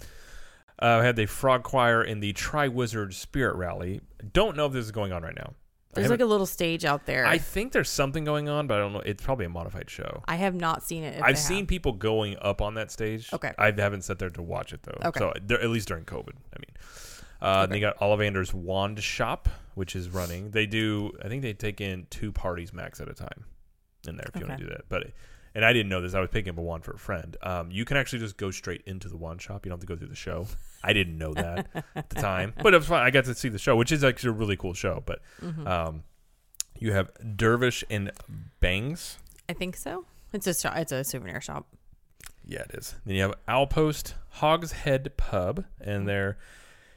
[0.78, 4.00] Uh, we had the Frog Choir in the Tri Wizard Spirit Rally.
[4.32, 5.54] Don't know if this is going on right now.
[5.94, 7.24] There's like a little stage out there.
[7.24, 8.98] I I, think there's something going on, but I don't know.
[9.06, 10.24] It's probably a modified show.
[10.26, 11.22] I have not seen it.
[11.22, 11.68] I've seen have.
[11.68, 13.32] people going up on that stage.
[13.32, 13.52] Okay.
[13.56, 14.98] I haven't sat there to watch it though.
[15.08, 15.20] Okay.
[15.20, 16.76] So at least during COVID, I mean.
[17.40, 17.72] Uh, Okay.
[17.74, 20.50] They got Ollivander's Wand Shop, which is running.
[20.50, 21.12] They do.
[21.24, 23.44] I think they take in two parties max at a time
[24.08, 24.82] in there if you want to do that.
[24.88, 25.08] But
[25.54, 26.14] and I didn't know this.
[26.14, 27.36] I was picking up a wand for a friend.
[27.42, 29.64] Um, you can actually just go straight into the wand shop.
[29.64, 30.46] You don't have to go through the show.
[30.82, 33.02] I didn't know that at the time, but it was fun.
[33.02, 35.02] I got to see the show, which is actually a really cool show.
[35.06, 35.66] But Mhm.
[35.66, 36.02] um,
[36.78, 38.10] you have Dervish and
[38.60, 39.16] Banges.
[39.48, 40.06] I think so.
[40.32, 41.66] It's a it's a souvenir shop.
[42.46, 42.96] Yeah, it is.
[43.06, 46.36] Then you have Owl Post Hogshead Pub, and there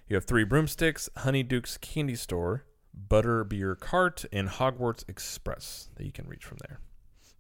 [0.07, 6.11] you have Three Broomsticks, Honeyduke's Candy Store, Butter Beer Cart, and Hogwarts Express that you
[6.11, 6.79] can reach from there.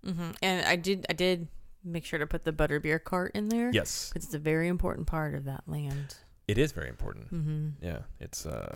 [0.03, 1.47] hmm And I did I did
[1.83, 3.71] make sure to put the butterbeer cart in there.
[3.73, 6.15] Yes, because it's a very important part of that land.
[6.47, 7.27] it is very important.
[7.29, 8.45] hmm Yeah, it's.
[8.45, 8.75] uh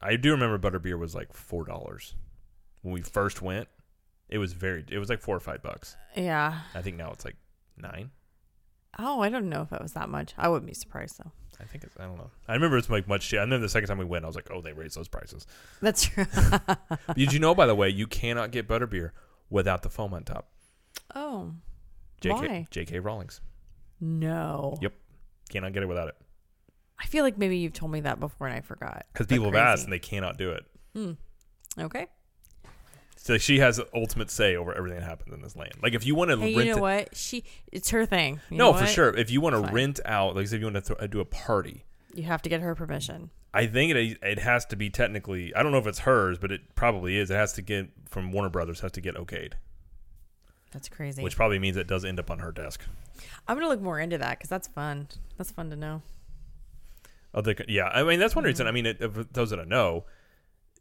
[0.00, 2.14] I do remember Butterbeer was like four dollars
[2.82, 3.66] when we first went.
[4.28, 4.84] It was very.
[4.88, 5.96] It was like four or five bucks.
[6.14, 6.60] Yeah.
[6.74, 7.36] I think now it's like
[7.76, 8.10] nine.
[8.98, 10.34] Oh, I don't know if it was that much.
[10.38, 11.32] I wouldn't be surprised though.
[11.60, 11.96] I think it's.
[11.98, 12.30] I don't know.
[12.48, 13.22] I remember it's like much.
[13.22, 13.38] Shit.
[13.38, 15.46] I remember the second time we went, I was like, oh, they raised those prices.
[15.80, 16.26] That's true.
[17.14, 19.10] Did you know, by the way, you cannot get Butterbeer
[19.50, 20.48] without the foam on top?
[21.14, 21.52] oh,
[22.20, 22.66] JK, Why?
[22.70, 23.00] J.K.
[23.00, 23.40] Rawlings
[24.02, 24.76] no.
[24.82, 24.92] Yep.
[25.48, 26.16] cannot get it without it
[26.98, 29.06] I feel like maybe you've told me that before and I forgot.
[29.12, 30.64] because But people have asked and they cannot do it.
[30.94, 31.12] Hmm.
[31.78, 32.06] Okay.
[33.24, 35.74] So she has ultimate say over everything that happens in this land.
[35.80, 37.16] Like if you want to Hey, rent you know it, what?
[37.16, 38.40] She it's her thing.
[38.50, 38.88] You no, for what?
[38.88, 39.16] sure.
[39.16, 41.84] If you want to rent out, like if you want to th- do a party,
[42.14, 43.30] You have to get her permission.
[43.54, 45.54] I think it it has to be technically.
[45.54, 47.30] I don't know if it's hers, but it probably is.
[47.30, 48.80] It has to get from Warner Brothers.
[48.80, 49.52] Has to get okayed,
[50.72, 51.22] That's crazy.
[51.22, 52.82] which probably means it does end up on her desk.
[53.46, 55.06] I'm gonna look more into that because that's fun.
[55.38, 56.02] That's fun to know.
[57.34, 57.86] Oh, yeah.
[57.86, 58.66] I mean, that's one reason.
[58.66, 58.68] Mhm.
[58.68, 60.04] I mean, it, those that I know,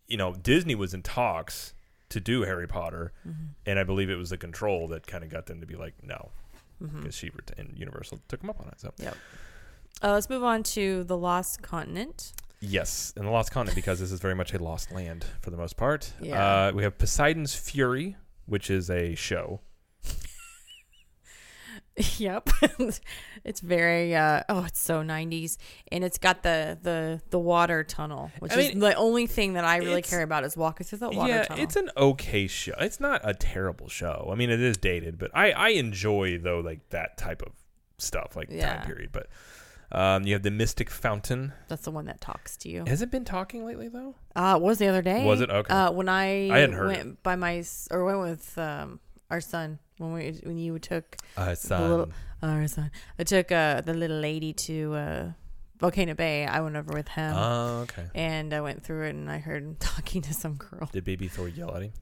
[0.07, 1.73] you know, Disney was in talks
[2.11, 3.43] to do Harry Potter, Mm-hmm.
[3.65, 5.95] and I believe it was the Control that kind of got them to be like,
[6.03, 6.29] no,
[6.79, 8.79] because she ret- and Universal took them up on it.
[8.79, 8.91] So
[10.03, 12.33] Uh, let's move on to the Lost Continent.
[12.59, 15.57] yes, and the Lost Continent because this is very much a lost land for the
[15.57, 16.13] most part.
[16.21, 16.67] Yeah.
[16.67, 19.61] Uh, we have Poseidon's Fury, which is a show.
[22.17, 22.49] yep,
[23.43, 24.15] it's very.
[24.15, 25.57] Uh, oh, it's so 90s,
[25.91, 29.53] and it's got the the the water tunnel, which I is mean, the only thing
[29.53, 31.63] that I really it's- care about is walking through that water yeah, tunnel.
[31.63, 32.73] it's an okay show.
[32.79, 34.29] It's not a terrible show.
[34.31, 37.51] I mean, it is dated, but I I enjoy though like that type of
[37.97, 38.77] stuff, like Yeah.
[38.77, 39.11] time period.
[39.11, 39.27] But
[39.91, 41.51] um, you have the Mystic Fountain.
[41.67, 42.85] That's the one that talks to you.
[42.87, 44.15] Has it been talking lately though?
[44.33, 45.25] Uh, it was the other day.
[45.25, 45.49] Was it?
[45.49, 45.73] Okay.
[45.73, 49.41] Uh, when I, I hadn't heard went by my s- or went with um our
[49.41, 52.11] son when we when you took Uh, little-
[52.43, 52.91] our son.
[53.17, 55.31] I took uh the little lady to uh
[55.79, 56.45] Volcano Bay.
[56.45, 57.33] I went over with him.
[57.35, 58.05] Oh, okay.
[58.13, 60.89] and I went through it and I heard him talking to some girl.
[60.91, 61.93] Did Baby Thor yell at him?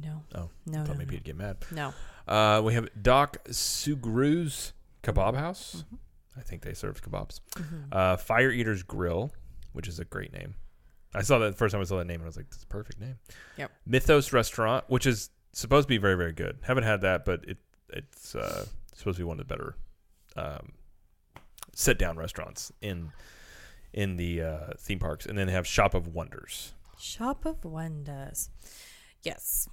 [0.00, 0.22] No.
[0.36, 1.12] Oh, no, thought no, maybe no.
[1.16, 1.56] he'd get mad.
[1.72, 1.92] no.
[2.28, 5.84] Uh, we have Doc Sugrue's Kebab House.
[5.92, 5.98] Mhm.
[6.36, 7.40] I think they serve kebabs.
[7.56, 7.88] Mhm.
[7.92, 9.32] Uh, Fire Eaters Grill,
[9.72, 10.54] which is a great name.
[11.12, 12.62] I saw that the first time I saw that name and I was like, "That's
[12.62, 13.18] a perfect name."
[13.56, 13.72] Yep.
[13.84, 16.58] Mythos Restaurant, which is supposed to be very very good.
[16.62, 17.58] Haven't had that, but it
[17.88, 19.76] it's uh, supposed to be one of the better
[20.36, 20.72] um,
[21.74, 23.10] sit down restaurants in
[23.92, 25.26] in the uh, theme parks.
[25.26, 26.72] And then they have Shop of Wonders.
[26.98, 28.50] Shop of Wonders.
[29.22, 29.68] Yes.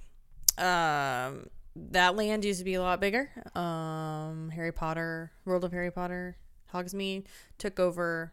[0.56, 3.30] Um, that land used to be a lot bigger.
[3.54, 6.36] Um, Harry Potter, World of Harry Potter,
[6.74, 7.26] Hogsmeade
[7.58, 8.32] took over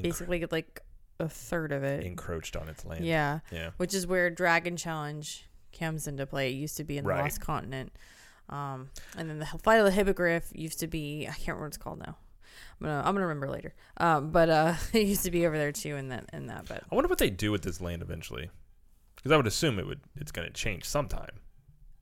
[0.00, 0.80] basically like
[1.20, 2.04] a third of it.
[2.04, 3.04] encroached on its land.
[3.04, 3.70] Yeah, Yeah.
[3.76, 5.46] which is where Dragon Challenge
[5.78, 6.50] comes into play.
[6.50, 7.22] It used to be in the Right.
[7.22, 7.92] Lost Continent.
[8.48, 11.68] Um, and then the Flight of the Hippogriff used to be I can't remember what
[11.68, 12.16] it's called now.
[12.80, 13.74] I'm gonna I'm gonna remember later.
[13.96, 16.66] Um, but uh, it used to be over there too in that in that.
[16.68, 18.50] But I wonder what they do with this land eventually,
[19.16, 21.40] because I would assume it would it's going to change sometime,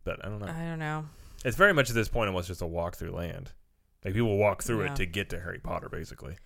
[0.05, 0.47] but I don't know.
[0.49, 1.07] I don't know.
[1.45, 3.53] It's very much at this point almost just a walk through land.
[4.05, 4.93] Like people walk through Yeah.
[4.93, 6.37] it to get to Harry Potter, basically.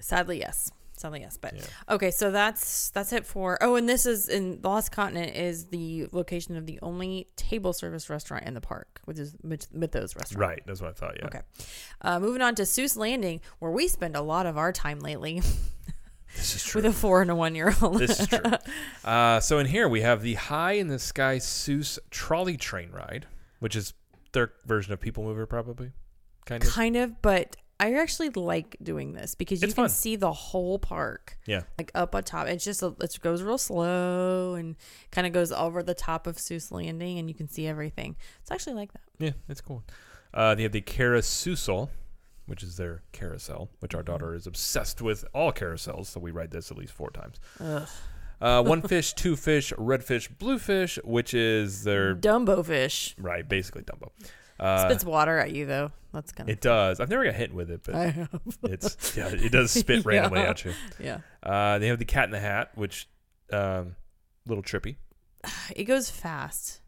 [0.00, 0.70] Sadly, yes.
[0.98, 1.36] Sadly, else.
[1.40, 1.62] But Yeah.
[1.90, 3.56] okay, so that's that's it for.
[3.62, 7.72] Oh, and this is in the Lost Continent is the location of the only table
[7.72, 10.40] service restaurant in the park, which is Mythos restaurant.
[10.40, 10.62] Right.
[10.66, 11.16] That's what I thought.
[11.18, 11.26] Yeah.
[11.26, 11.40] Okay.
[12.02, 15.40] Uh, moving on to Seuss Landing, where we spend a lot of our time lately
[16.36, 16.82] This is true.
[16.82, 17.98] with a four and a one year old.
[18.00, 18.40] this is true.
[19.04, 23.26] Uh, so in here we have the High in the Sky Seuss trolley train ride,
[23.60, 23.94] which is
[24.32, 25.92] their version of People Mover, probably.
[26.44, 26.70] Kind of.
[26.70, 29.88] kind of, but I actually like doing this because you It's can fun.
[29.90, 31.38] see the whole park.
[31.46, 31.62] Yeah.
[31.78, 32.48] Like up on top.
[32.48, 34.74] It's just, a, it goes real slow and
[35.12, 38.16] kind of goes over the top of Seuss Landing and you can see everything.
[38.42, 39.02] It's actually like that.
[39.18, 39.84] Yeah, it's cool.
[40.34, 41.90] Uh, they have the Carousel,
[42.46, 46.06] which is their carousel, which our daughter is obsessed with all carousels.
[46.06, 47.36] So we ride this at least four times.
[47.60, 47.86] Ugh.
[48.40, 53.14] Uh, one fish, two fish, red fish, blue fish, which is their Dumbo fish.
[53.18, 54.10] right, basically Dumbo.
[54.58, 55.92] Uh, Spits water at you though.
[56.12, 56.52] That's kind of.
[56.52, 57.00] it does.
[57.00, 58.40] I've never got hit with it, but I have.
[58.64, 60.72] it's yeah, it does spit randomly at you.
[60.98, 61.18] yeah.
[61.42, 63.08] Uh, they have the Cat in the Hat, which
[63.52, 63.94] um,
[64.46, 64.96] little trippy.
[65.76, 66.80] It goes fast.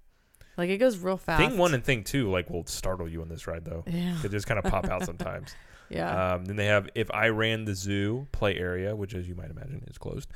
[0.57, 1.41] Like it goes real fast.
[1.41, 3.85] Thing one and thing two like will startle you on this ride though.
[3.87, 4.17] Yeah.
[4.23, 5.55] They just kind of pop out sometimes.
[5.89, 6.35] Yeah.
[6.35, 9.51] Um, then they have If I Ran the Zoo play area, which, as you might
[9.51, 10.29] imagine, is closed.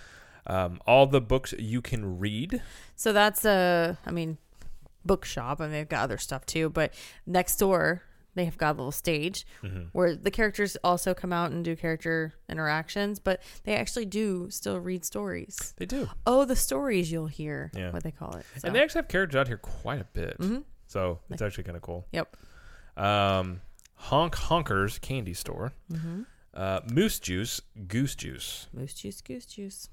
[0.47, 2.61] Um, all the books you can read.
[2.97, 4.37] so that's a, I mean,
[5.05, 6.69] bookshop, and they've got other stuff too.
[6.71, 6.93] But
[7.27, 8.03] next door,
[8.35, 9.91] they have got a little stage Mhm.
[9.93, 14.81] where the characters also come out and do character interactions, but they actually do still
[14.81, 15.73] read stories.
[15.77, 16.09] They do.
[16.27, 17.71] Oh, the stories you'll hear.
[17.75, 17.91] Yeah.
[17.93, 18.45] What they call it.
[18.59, 18.67] So.
[18.67, 20.37] And they actually have characters out here quite a bit.
[20.39, 22.07] hmm So it's actually kind of cool.
[22.13, 22.37] Yep.
[22.97, 23.61] Um,
[23.97, 25.73] Honk Honkers Candy Store.
[25.91, 28.69] hmm Uh, Moose Juice, Goose Juice.
[28.73, 29.89] Moose juice, goose juice.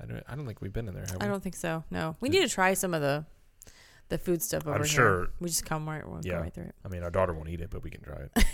[0.00, 1.26] I don't, I don't think we've been in there, have we?
[1.26, 1.84] I don't think so.
[1.90, 3.26] No, we need to try some of the
[4.08, 4.86] the food stuff over I'm here.
[4.86, 6.34] sure- We just come right, we'll Yeah.
[6.34, 6.74] come right through it.
[6.84, 8.44] I mean, our daughter won't eat it, but we can try it.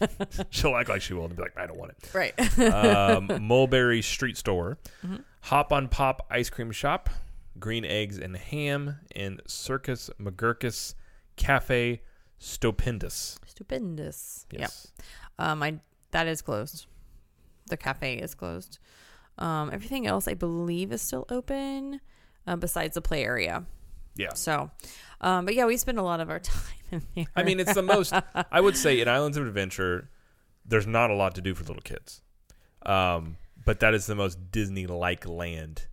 [0.50, 2.10] She'll act like she will and be like, I don't want it.
[2.14, 2.58] Right.
[2.74, 5.24] um, Mulberry Street Store, Mhm.
[5.42, 7.08] Hop on Pop Ice Cream Shop,
[7.58, 10.94] Green Eggs and Ham, and Circus McGurkus
[11.36, 12.02] Cafe
[12.38, 13.38] Stupendous.
[13.46, 14.46] Stupendous.
[14.50, 14.70] Yep.
[15.38, 16.86] Um, I that is closed.
[17.68, 18.78] The cafe is closed.
[19.38, 22.00] Um, everything else I believe is still open,
[22.46, 23.64] uh, besides the play area.
[24.16, 24.34] Yeah.
[24.34, 24.70] So,
[25.20, 27.26] um, but yeah, we spend a lot of our time in there.
[27.36, 28.12] I mean, it's the most,
[28.50, 30.08] I would say, in Islands of Adventure,
[30.64, 32.20] there's not a lot to do for little kids.
[32.84, 35.86] Um, but that is the most Disney like land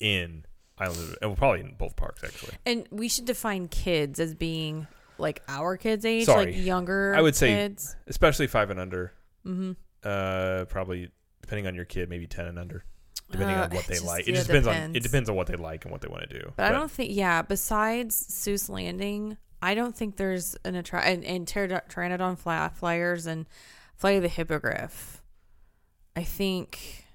[0.00, 0.44] in
[0.78, 2.54] Islands of and well, probably in both parks, actually.
[2.66, 6.46] and we should define kids as being like our kids' age, Sorry.
[6.46, 7.14] like younger.
[7.16, 7.94] I would say- kids.
[8.08, 9.12] Especially five and under.
[9.46, 9.72] Mm-hmm.
[10.02, 12.84] Uh, probably depending on your kid, maybe 10 and under.
[13.30, 14.28] Depending Uh, on what they just- like.
[14.28, 16.28] It yeah, just depends, on it depends on what they like and what they want
[16.28, 16.52] to do.
[16.56, 17.42] But, I don't think, yeah.
[17.42, 23.26] Besides Seuss Landing, I don't think there's an attract and, and Pter- Pteranodon fly- flyers
[23.26, 23.46] and
[23.96, 25.22] Flight of the Hippogriff.
[26.16, 27.06] I think,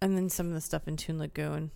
[0.00, 1.70] and then some of the stuff in Toon Lagoon.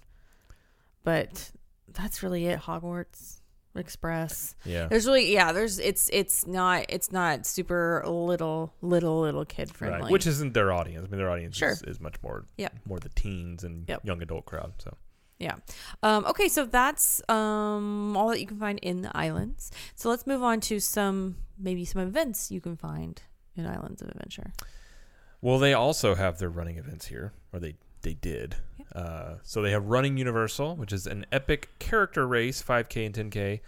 [1.05, 1.51] But
[1.89, 2.61] that's really it.
[2.61, 3.40] Hogwarts
[3.77, 4.57] Express.
[4.65, 4.89] Yeah.
[4.89, 5.53] There's really, yeah.
[5.53, 10.03] There's it's it's not it's not super little little little kid friendly.
[10.03, 10.11] Right.
[10.11, 11.07] Which isn't their audience.
[11.07, 11.71] I mean, their audience Sure.
[11.71, 14.01] is, is much more yeah more the teens and Yep.
[14.05, 14.73] young adult crowd.
[14.79, 14.97] So
[15.39, 15.55] Yeah.
[16.03, 19.71] Um, okay, so that's um, all that you can find in the islands.
[19.95, 23.23] So let's move on to some maybe some events you can find
[23.57, 24.53] in Islands of Adventure.
[25.43, 28.57] Well, they also have their running events here, or they they did.
[28.95, 33.61] Uh, so they have Running Universal, which is an epic character race, 5K and 10K.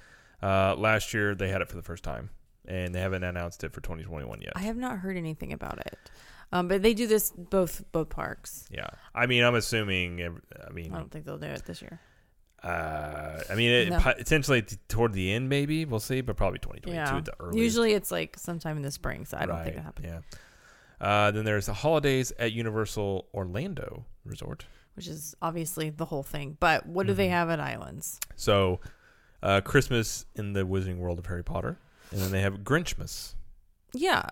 [0.42, 2.30] Uh, last year they had it for the first time,
[2.66, 4.52] and they haven't announced it for 2021 yet.
[4.56, 5.96] I have not heard anything about it,
[6.52, 8.66] um, but they do this both both parks.
[8.70, 10.20] yeah, I mean, I'm assuming.
[10.66, 12.00] I mean, I don't think they'll do it this year.
[12.64, 13.98] uh, I mean, it, No.
[14.00, 17.16] potentially toward the end, maybe we'll see, but probably 2022 Yeah.
[17.18, 17.58] at the earliest.
[17.58, 20.06] Usually it's like sometime in the spring, so I don't think it happened.
[20.06, 20.20] Yeah.
[21.02, 24.64] Uh, then there's the holidays at Universal Orlando Resort.
[24.94, 26.56] which is obviously the whole thing.
[26.60, 27.30] But what do they Mhm.
[27.30, 28.20] have at Islands?
[28.36, 28.78] So,
[29.42, 31.78] uh, Christmas in the Wizarding World of Harry Potter,
[32.10, 33.34] and then they have Grinchmas.
[33.94, 34.22] Yeah,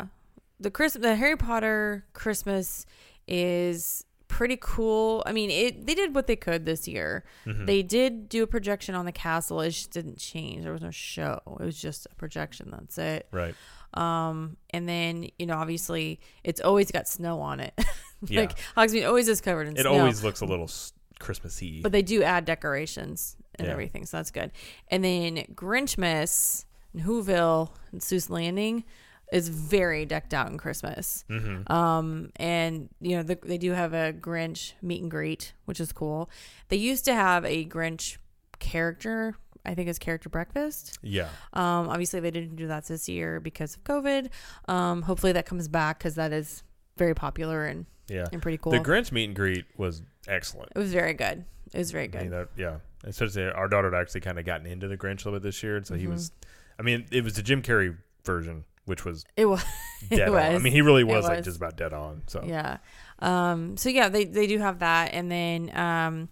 [0.60, 2.84] the Chris the Harry Potter Christmas
[3.26, 5.22] is pretty cool.
[5.26, 7.24] I mean, it they did what they could this year.
[7.46, 7.66] Mhm.
[7.66, 9.60] They did do a projection on the castle.
[9.62, 10.62] It just didn't change.
[10.62, 11.40] There was no show.
[11.58, 12.68] It was just a projection.
[12.70, 13.28] That's it.
[13.32, 13.54] right.
[13.94, 17.74] Um, and then you know, obviously, it's always got snow on it.
[18.28, 18.40] Yeah.
[18.40, 19.94] like Hogsmeade always is covered in It snow.
[19.94, 21.80] It always looks a little s- Christmassy.
[21.80, 23.72] but they do add decorations and Yeah.
[23.72, 24.52] everything, so that's good.
[24.88, 28.84] And then Grinchmas in Whoville and Seuss Landing
[29.32, 31.24] is very decked out in Christmas.
[31.28, 35.80] hmm Um, and you know the, they do have a Grinch meet and greet, which
[35.80, 36.28] is cool.
[36.68, 38.18] They used to have a Grinch
[38.58, 39.34] character.
[39.64, 40.98] I think it's character breakfast.
[41.02, 41.28] Yeah.
[41.52, 44.30] Um, obviously they didn't do that this year because of COVID.
[44.68, 46.62] Um, hopefully that comes back because that is
[46.96, 48.26] very popular and, Yeah.
[48.32, 48.72] and pretty cool.
[48.72, 50.72] The Grinch meet and greet was excellent.
[50.74, 51.44] it was very good.
[51.72, 52.32] It was very I mean, good.
[52.32, 52.76] that, yeah.
[53.04, 55.62] Especially our daughter had actually kind of gotten into the Grinch a little bit this
[55.62, 56.10] year, and so he Mhm.
[56.10, 56.32] was.
[56.78, 59.62] I mean, it was the Jim Carrey version, which was It was.
[60.10, 60.36] It dead on.
[60.36, 62.22] I mean, he really It was, like just about dead on.
[62.26, 62.78] So Yeah.
[63.20, 65.12] Um, so yeah, they, they do have that.
[65.12, 66.28] And then, um,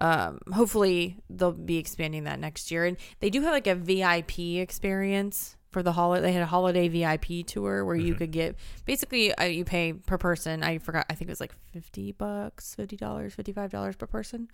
[0.00, 2.86] um, hopefully they'll be expanding that next year.
[2.86, 6.22] And they do have like a VIP experience for the holiday.
[6.28, 8.18] They had a holiday VIP tour where you Mhm.
[8.18, 10.62] could get basically uh, you pay per person.
[10.64, 11.06] I forgot.
[11.08, 14.48] I think it was like 50 bucks, $50, $55 per person.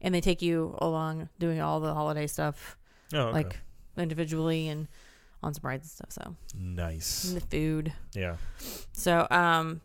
[0.00, 2.78] And they take you along doing all the holiday stuff
[3.12, 3.32] oh, okay.
[3.32, 3.58] like
[3.98, 4.88] individually and
[5.42, 6.12] on some rides and stuff.
[6.12, 7.24] So nice.
[7.24, 7.92] and the food.
[8.14, 8.36] Yeah.
[8.92, 9.80] So um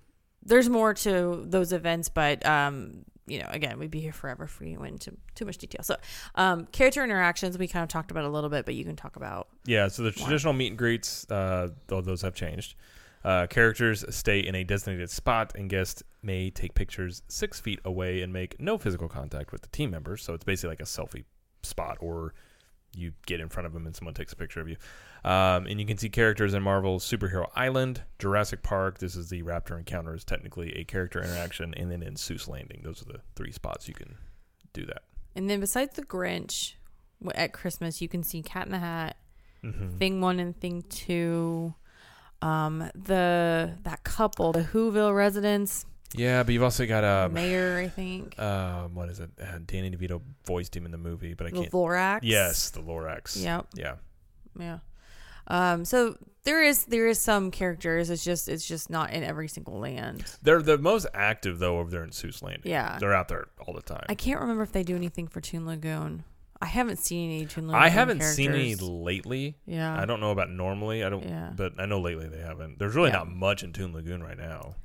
[0.45, 4.59] there's more to those events, but um you know, again, we'd be here forever if
[4.59, 5.84] we went into too much detail.
[5.84, 5.97] So,
[6.36, 9.15] um, character interactions, we kind of talked about a little bit, but you can talk
[9.17, 9.49] about.
[9.65, 10.28] Yeah, so the More.
[10.28, 12.75] traditional meet and greets, uh, though those have changed.
[13.23, 18.21] Uh, characters stay in a designated spot, and guests may take pictures six feet away
[18.21, 20.23] and make no physical contact with the team members.
[20.23, 21.25] So it's basically like a selfie
[21.61, 22.34] spot, or
[22.95, 24.78] you get in front of them and someone takes a picture of you.
[25.28, 28.99] Um, and you can see characters in Marvel's Superhero Island, Jurassic Park.
[28.99, 32.82] This is the Raptor encounter, is technically a character interaction, and then in Seuss Landing.
[32.84, 34.15] Those are the three spots you can
[34.73, 35.03] do that.
[35.36, 36.75] And then besides the Grinch,
[37.36, 39.17] at Christmas, you can see Cat in the Hat,
[39.63, 39.97] Mm-hmm.
[39.97, 41.73] Thing One and Thing Two,
[42.43, 47.88] um, the that couple, the Whoville residents, Yeah, but you've also got um, mayor, I
[47.89, 49.32] think, um, what is it?
[49.41, 51.71] Uh, Danny DeVito voiced him in the movie, but I can't.
[51.71, 52.19] The Lorax.
[52.21, 53.43] Yes, the Lorax.
[53.43, 53.67] Yep.
[53.73, 53.95] Yeah.
[54.59, 54.78] Yeah.
[55.48, 58.10] Um, so there is there is some characters.
[58.10, 60.26] It's just it's just not in every single land.
[60.41, 62.70] They're the most active though over there in Seuss Landing.
[62.72, 62.98] Yeah.
[63.00, 64.06] They're out there all the time.
[64.10, 66.24] I can't remember if they do anything for Toon Lagoon.
[66.62, 67.82] I haven't seen any Toon Lagoon.
[67.84, 69.58] I haven't seen any lately.
[69.66, 69.95] Yeah.
[70.00, 71.04] I don't know about normally.
[71.04, 71.24] I don't.
[71.24, 71.52] Yeah.
[71.56, 72.80] But I know lately they haven't.
[72.80, 73.18] There's really Yeah.
[73.18, 74.76] not much in Toon Lagoon right now.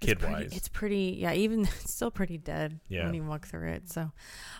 [0.00, 0.52] Kid wise.
[0.52, 1.16] It's pretty.
[1.20, 1.32] Yeah.
[1.32, 3.06] Even it's still pretty dead Yeah.
[3.06, 3.90] when you walk through it.
[3.90, 4.10] So,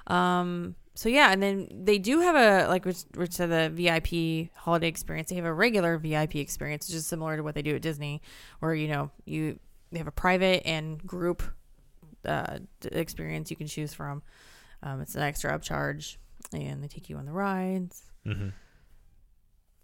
[0.06, 0.76] um.
[0.96, 4.86] So yeah, and then they do have a like Rich, Rich said the VIP holiday
[4.86, 5.30] experience.
[5.30, 8.22] They have a regular VIP experience, which is similar to what they do at Disney,
[8.60, 9.58] where you know you
[9.90, 11.42] they have a private and group
[12.24, 12.58] uh,
[12.92, 14.22] experience you can choose from.
[14.82, 16.16] Um, it's an extra upcharge,
[16.52, 18.50] and they take you on the rides, hmm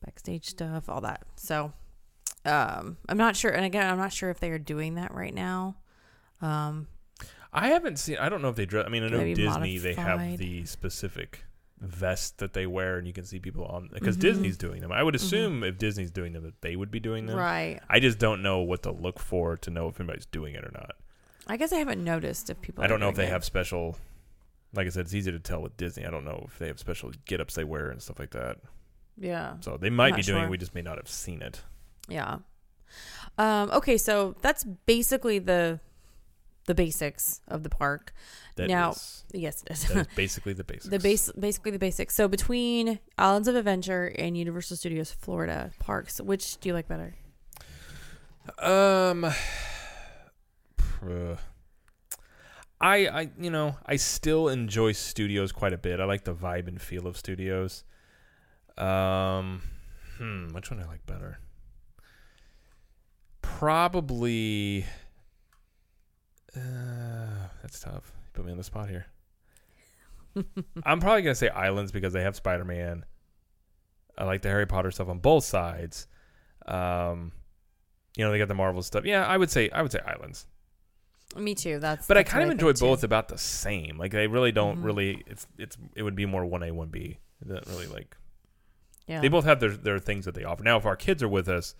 [0.05, 1.23] backstage stuff, all that.
[1.37, 1.73] So,
[2.47, 5.35] um, I'm not sure, and again, I'm not sure if they are doing that right
[5.35, 5.77] now.
[6.41, 6.87] Um,
[7.53, 8.17] I haven't seen.
[8.19, 8.85] I don't know if they dress.
[8.87, 9.79] I mean, I know Maybe Disney.
[9.79, 10.39] They have modified.
[10.39, 11.45] the specific
[11.81, 14.21] vest that they wear, and you can see people on because Mhm.
[14.21, 14.93] Disney's doing them.
[14.93, 15.23] I would Mhm.
[15.23, 17.37] assume if Disney's doing them, that they would be doing them.
[17.37, 17.81] right.
[17.89, 20.71] I just don't know what to look for to know if anybody's doing it or
[20.73, 20.97] not.
[21.47, 22.83] I guess I haven't noticed if people.
[22.83, 23.33] I are don't know if doing they it.
[23.33, 23.99] have special.
[24.73, 26.05] Like I said, it's easy to tell with Disney.
[26.07, 28.59] I don't know if they have special get-ups they wear and stuff like that.
[29.19, 29.57] Yeah.
[29.61, 30.47] So they might Not be doing sure.
[30.47, 30.51] it.
[30.51, 31.63] We just may not have seen it.
[32.09, 32.39] Yeah.
[33.39, 35.81] Um, okay, so that's basically the
[36.71, 38.13] the basics of the park.
[38.57, 40.07] That Now- is- Yes, it is.
[40.17, 40.87] basically the basics.
[40.89, 42.15] the base basically the basics.
[42.15, 47.15] So between Islands of Adventure and Universal Studios Florida parks, which do you like better?
[48.59, 49.33] Um, uh,
[52.81, 56.01] I I you know I still enjoy studios quite a bit.
[56.01, 57.85] I like the vibe and feel of studios.
[58.79, 59.63] Um,
[60.19, 61.39] hmm, which one I like better?
[63.43, 64.87] Probably.
[66.57, 68.13] Uh, that's tough.
[68.25, 69.07] You put me on the spot here.
[70.85, 73.05] I'm probably gonna say Islands because they have Spider Man.
[74.17, 76.07] I like the Harry Potter stuff on both sides.
[76.67, 77.33] Um,
[78.17, 79.05] you know they got the Marvel stuff.
[79.05, 80.47] Yeah, I would say I would say Islands,
[81.37, 81.79] Me too.
[81.81, 82.85] That's but I kind of enjoy think, too.
[82.87, 83.99] both about the same.
[83.99, 84.85] Like they really don't Mhm.
[84.85, 85.25] really.
[85.27, 87.19] It's it's it would be more one A one B.
[87.47, 88.17] Doesn't really like
[89.07, 89.21] Yeah.
[89.21, 90.63] they both have their their things that they offer.
[90.63, 91.75] Now if our kids are with us,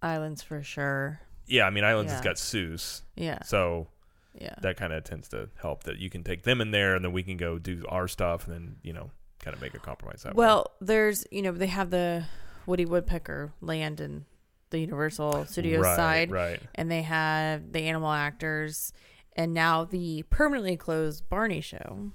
[0.00, 1.20] Islands for sure.
[1.46, 2.24] Yeah, I mean, Islands has Yeah.
[2.24, 3.42] got Seuss, Yeah.
[3.42, 3.88] so
[4.34, 4.54] Yeah.
[4.62, 7.12] that kind of tends to help that you can take them in there and then
[7.12, 10.22] we can go do our stuff and then you know kind of make a compromise
[10.22, 10.44] that way.
[10.44, 12.24] Well, there's you know they have the
[12.66, 14.24] Woody Woodpecker land in
[14.70, 16.60] the Universal Studios right, side, right?
[16.74, 18.92] and they have the animal actors,
[19.36, 22.12] and now the permanently closed Barney show.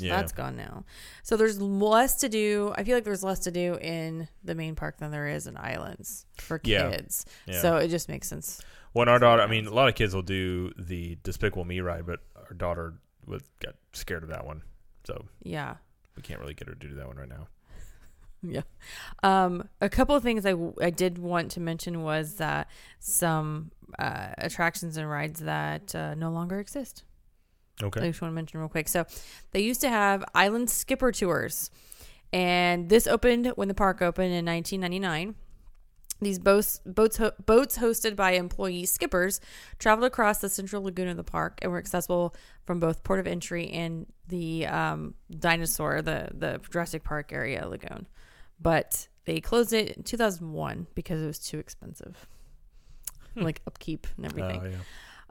[0.00, 0.16] So Yeah.
[0.16, 0.84] that's gone now.
[1.22, 2.72] So there's less to do.
[2.76, 5.56] I feel like there's less to do in the main park than there is in
[5.56, 7.26] Islands for kids.
[7.46, 7.60] Yeah.
[7.60, 8.60] So it just makes sense.
[8.92, 12.06] When our daughter, I mean, a lot of kids will do the Despicable Me ride,
[12.06, 12.94] but our daughter
[13.26, 14.62] was got scared of that one,
[15.04, 15.76] so Yeah.
[16.16, 17.46] we can't really get her to do that one right now.
[18.42, 18.62] Yeah.
[19.22, 24.28] Um, a couple of things I, I did want to mention was that some uh,
[24.38, 27.04] attractions and rides that uh, no longer exist.
[27.82, 28.00] I Okay.
[28.08, 28.88] just want to mention real quick.
[28.88, 29.04] So
[29.52, 31.70] they used to have island skipper tours,
[32.32, 35.34] and this opened when the park opened in 1999.
[36.22, 39.40] These boats boats ho- boats hosted by employee skippers
[39.78, 42.34] traveled across the central lagoon of the park and were accessible
[42.66, 48.06] from both port of entry and the um, dinosaur, the the Jurassic Park area lagoon.
[48.60, 52.26] But they closed it in 2001 because it was too expensive,
[53.34, 54.60] like upkeep and everything.
[54.62, 54.76] Oh, yeah.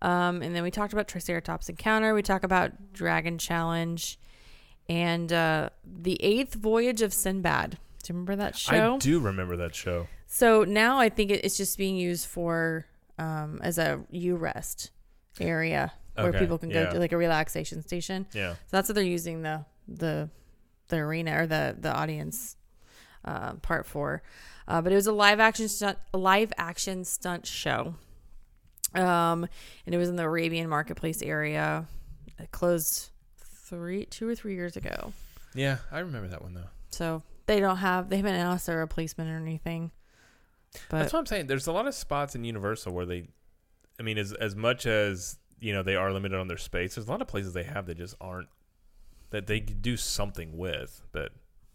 [0.02, 2.14] Um, and then we talked about Triceratops Encounter.
[2.14, 4.18] We talk about Dragon Challenge,
[4.88, 7.78] and uh, the Eighth Voyage of Sinbad.
[8.04, 8.96] Do you remember that show?
[8.96, 10.08] I do remember that show.
[10.28, 12.86] So now I think it's just being used for
[13.18, 14.92] um, as a U rest
[15.40, 16.90] area where Okay, people can go yeah.
[16.90, 18.26] to like a relaxation station.
[18.34, 18.54] Yeah.
[18.54, 20.30] So that's what they're using the the
[20.88, 22.56] the arena or the the audience
[23.26, 24.22] uh, part for.
[24.68, 27.96] Uh, but it was a live action stunt, a live action stunt show.
[28.96, 29.48] Um,
[29.86, 31.86] and it was in the Arabian Marketplace area.
[32.40, 35.14] It closed three, two or three years ago.
[35.54, 36.70] Yeah, I remember that one though.
[36.92, 39.92] So they don't have, they haven't announced a replacement or anything.
[40.90, 41.48] But That's what I'm saying.
[41.48, 43.28] There's a lot of spots in Universal where they,
[44.00, 47.08] I mean, as as much as you know they are limited on their space, there's
[47.08, 48.48] a lot of places they have that just aren't
[49.32, 51.02] that they could do something with.
[51.12, 51.32] But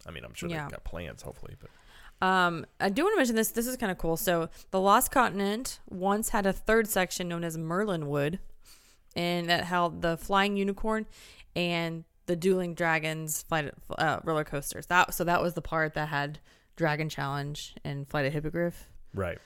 [0.06, 0.62] I mean, I'm sure Yeah.
[0.62, 1.56] they've got plans, hopefully.
[1.58, 1.70] But
[2.24, 3.50] Um, I do want to mention this.
[3.50, 4.16] This is kind of cool.
[4.16, 8.38] So, the Lost Continent once had a third section known as Merlin Wood,
[9.14, 11.04] and that held the Flying Unicorn
[11.54, 14.86] and the Dueling Dragons flight uh, roller coasters.
[14.86, 16.38] That so that was the part that had
[16.76, 18.88] Dragon Challenge and Flight of Hippogriff.
[19.12, 19.38] right,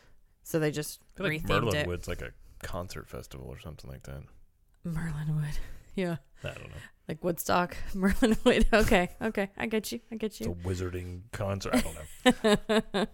[0.44, 1.86] So they just I feel like Merlin it.
[1.88, 2.30] Wood's like a
[2.62, 4.22] concert festival or something like that.
[4.84, 5.58] Merlin Wood,
[5.96, 6.76] yeah, I don't know.
[7.08, 7.76] Like Woodstock.
[7.94, 8.66] Merlin Wood.
[8.72, 10.00] Okay, okay, I get you.
[10.12, 10.56] I get It's a you.
[10.64, 11.74] wizarding concert.
[11.74, 13.06] I don't know.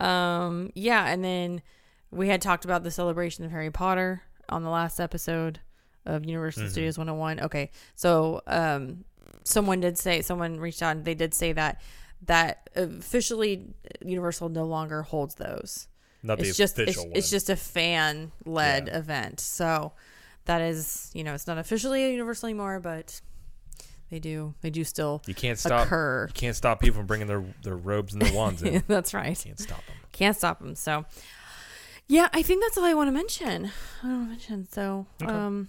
[0.06, 1.62] um, yeah, and then
[2.10, 5.60] we had talked about the celebration of Harry Potter on the last episode
[6.06, 6.70] of Universal Mhm.
[6.70, 7.40] Studios 101.
[7.40, 9.04] Okay, so um,
[9.44, 11.80] someone did say someone reached out and they did say that
[12.26, 13.74] that officially
[14.04, 15.88] Universal no longer holds those.
[16.22, 17.16] Not the it's just it's, official one.
[17.16, 18.98] it's just a fan led Yeah.
[18.98, 19.40] event.
[19.40, 19.92] So
[20.46, 23.20] that is you know it's not officially a Universal anymore, but
[24.10, 25.86] they do they do still you can't stop.
[25.86, 26.26] occur.
[26.28, 28.82] You can't stop people from bringing their their robes and their wands in.
[28.88, 29.38] That's right.
[29.42, 29.96] can't stop them.
[30.12, 30.74] Can't stop them.
[30.74, 31.04] So,
[32.08, 33.70] yeah, I think that's all I want to mention.
[34.02, 34.68] I don't want to mention.
[34.72, 35.32] So, Okay.
[35.32, 35.68] um,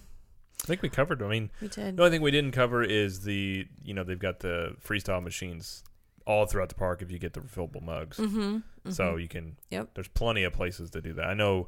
[0.63, 1.21] I think we covered.
[1.21, 1.95] I mean, we did.
[1.97, 5.83] The only thing we didn't cover is the you know they've got the freestyle machines
[6.25, 8.17] all throughout the park if you get the refillable mugs.
[8.17, 8.91] Mm-hmm.
[8.91, 9.57] So you can.
[9.69, 9.89] Yep.
[9.93, 11.25] There's plenty of places to do that.
[11.25, 11.67] I know.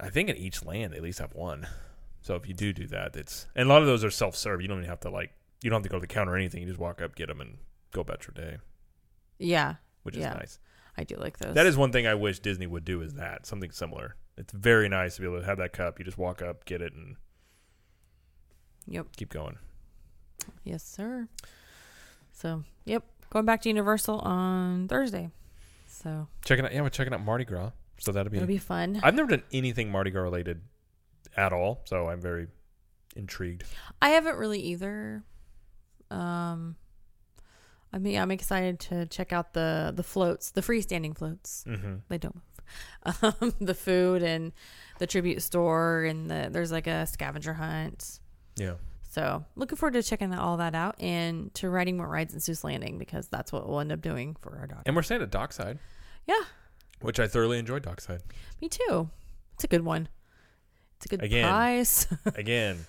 [0.00, 1.66] I think in each land they at least have one.
[2.22, 4.60] So if you do do that, it's and a lot of those are self serve.
[4.62, 5.32] You don't even have to like
[5.62, 6.60] you don't have to go to the counter or anything.
[6.62, 7.58] You just walk up, get them, and
[7.92, 8.58] go about your day,
[9.38, 10.30] yeah, which Yeah.
[10.32, 10.58] is nice.
[10.96, 11.54] I do like those.
[11.54, 14.16] That is one thing I wish Disney would do is that something similar.
[14.36, 15.98] It's very nice to be able to have that cup.
[15.98, 17.16] You just walk up, get it, and
[18.86, 19.06] Yep.
[19.16, 19.58] keep going.
[20.64, 21.28] Yes, sir.
[22.32, 23.04] So, yep.
[23.30, 25.30] Going back to Universal on Thursday.
[25.86, 27.72] So Checking out, yeah, we're checking out Mardi Gras.
[27.98, 29.00] So that'll be it'll be fun.
[29.02, 30.62] I've never done anything Mardi Gras related
[31.36, 32.46] at all, so I'm very
[33.16, 33.64] intrigued.
[34.00, 35.24] I haven't really either.
[36.10, 36.76] Um,
[37.92, 41.64] I mean, I'm excited to check out the the floats, the freestanding floats.
[41.66, 41.96] Mm-hmm.
[42.08, 42.44] they don't move.
[43.22, 44.52] Um, the food and
[44.98, 48.20] the tribute store and the there's like a scavenger hunt.
[48.56, 48.74] Yeah.
[49.10, 52.62] So looking forward to checking all that out and to riding more rides in Seuss
[52.62, 54.82] Landing because that's what we'll end up doing for our daughter.
[54.84, 55.78] And we're staying at Dockside.
[56.26, 56.42] Yeah.
[57.00, 58.20] Which I thoroughly enjoyed Dockside.
[58.60, 59.08] Me too.
[59.54, 60.08] It's a good one.
[60.96, 62.06] It's a good Again, price.
[62.34, 62.84] Again,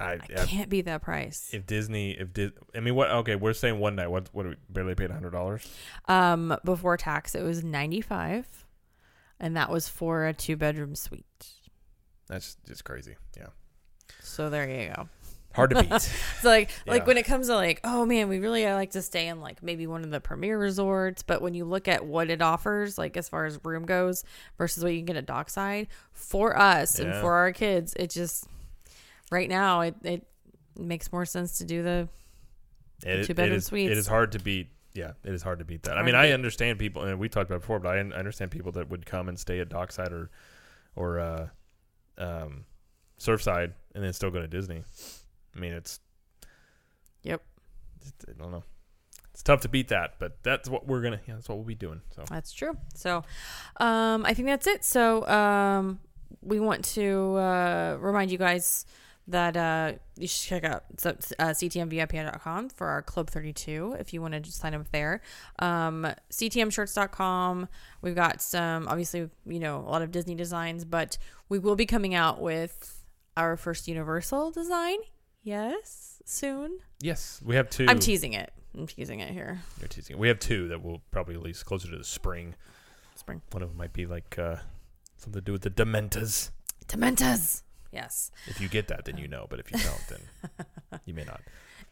[0.00, 1.50] I, I I can't beat that price.
[1.52, 4.08] if Disney if Dis, I mean what okay, we're saying one night.
[4.08, 5.66] What what do we barely paid hundred dollars?
[6.08, 8.66] Um, before tax, it was ninety five,
[9.38, 11.24] and that was for a two bedroom suite.
[12.28, 13.16] That's just crazy.
[13.36, 13.48] Yeah.
[14.22, 15.08] So there you go.
[15.52, 15.92] Hard to beat.
[16.40, 19.26] So like like when it comes to like, oh man, we really like to stay
[19.26, 22.40] in like maybe one of the premier resorts, but when you look at what it
[22.40, 24.24] offers, like as far as room goes
[24.56, 28.46] versus what you can get at Dockside, for us and for our kids, it just
[29.30, 30.26] right now it, it
[30.76, 32.08] makes more sense to do the
[33.04, 33.90] It, Two bedroom suites.
[33.90, 34.68] It is hard to beat.
[34.92, 35.96] Yeah, it is hard to beat that.
[35.96, 38.50] I mean, I understand people, and we talked about it before, but I un- understand
[38.50, 40.30] people that would come and stay at Dockside or,
[40.96, 41.46] or, uh,
[42.18, 42.64] um,
[43.20, 44.82] Surfside and then still go to Disney.
[45.54, 46.00] I mean, it's.
[47.22, 47.40] Yep.
[48.00, 48.64] it's- I don't know.
[49.32, 51.20] It's tough to beat that, but that's what we're gonna.
[51.26, 52.00] Yeah, that's what we'll be doing.
[52.14, 52.76] So That's true.
[52.94, 53.24] So,
[53.78, 54.84] um, I think that's it.
[54.84, 56.00] So, um,
[56.42, 58.84] we want to uh, remind you guys
[59.30, 64.20] that uh, you should check out so, uh, ctmvip.com for our Club 32 if you
[64.20, 65.20] want to just sign up there.
[65.58, 67.68] Um, ctmshirts.com.
[68.02, 71.18] We've got some, obviously, you know, a lot of Disney designs, but
[71.48, 73.04] we will be coming out with
[73.36, 74.98] our first Universal design.
[75.42, 76.80] Yes, soon.
[77.00, 77.86] yes, we have two.
[77.88, 78.52] I'm teasing it.
[78.76, 79.60] I'm teasing it here.
[79.80, 80.18] You're teasing.
[80.18, 82.54] We have two that will probably release closer to the spring.
[83.16, 83.40] Spring.
[83.50, 84.56] One of them might be like uh,
[85.16, 86.50] something to do with the Dementors.
[86.86, 87.62] Dementors.
[87.92, 88.30] Yes.
[88.46, 89.46] If you get that, then you know.
[89.48, 91.40] But if you don't, then you may not.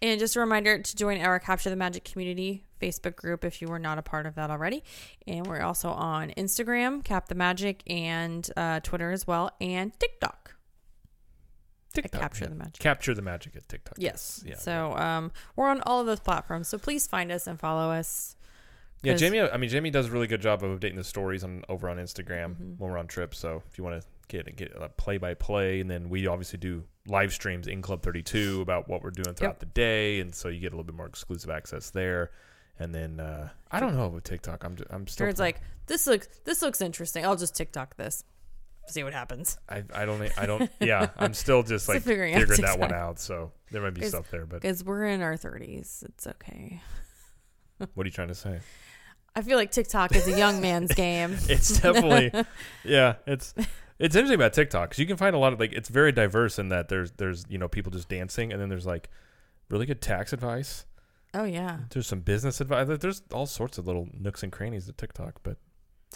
[0.00, 3.66] And just a reminder to join our Capture the Magic community Facebook group if you
[3.66, 4.84] were not a part of that already.
[5.26, 10.54] And we're also on Instagram, Cap the Magic, and uh, Twitter as well, and TikTok.
[11.94, 12.50] TikTok, Capture yeah.
[12.50, 12.78] the Magic.
[12.78, 13.94] Capture the magic at TikTok.
[13.98, 14.44] Yes.
[14.46, 14.56] Yeah.
[14.56, 16.68] So um, we're on all of those platforms.
[16.68, 18.36] So please find us and follow us.
[19.02, 19.40] Yeah, Jamie.
[19.40, 21.96] I mean, Jamie does a really good job of updating the stories on over on
[21.98, 22.78] Instagram Mhm.
[22.78, 23.38] when we're on trips.
[23.38, 26.58] So if you want to get get a play by play, and then we obviously
[26.58, 29.60] do live streams in Club Thirty Two about what we're doing throughout Yep.
[29.60, 32.30] the day, and so you get a little bit more exclusive access there.
[32.78, 34.62] And then uh, I don't know with TikTok.
[34.64, 35.26] I'm I'm still.
[35.26, 37.24] It's like this looks this looks interesting.
[37.24, 38.22] I'll just TikTok this,
[38.86, 39.58] see what happens.
[39.68, 43.18] I, I don't I don't yeah I'm still just like figuring figuring, that one out.
[43.18, 46.80] So there might be stuff there, but Because we're in our thirties, it's okay.
[47.94, 48.60] what are you trying to say?
[49.34, 51.36] I feel like TikTok is a young man's game.
[51.48, 52.32] It's definitely
[52.84, 53.16] yeah.
[53.26, 53.54] It's
[53.98, 56.58] it's interesting about TikTok because you can find a lot of like it's very diverse
[56.58, 59.08] in that there's there's you know people just dancing and then there's like
[59.70, 60.84] really good tax advice.
[61.34, 61.78] Oh yeah.
[61.90, 62.88] There's some business advice.
[63.00, 65.56] There's all sorts of little nooks and crannies of TikTok, but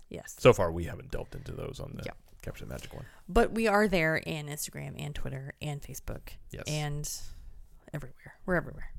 [0.08, 0.36] Yes.
[0.38, 2.12] so far we haven't delved into those on the Yeah.
[2.42, 3.04] Capture Magic one.
[3.28, 7.08] But we are there in Instagram and Twitter and Facebook Yes, and
[7.94, 8.34] everywhere.
[8.46, 8.90] We're everywhere.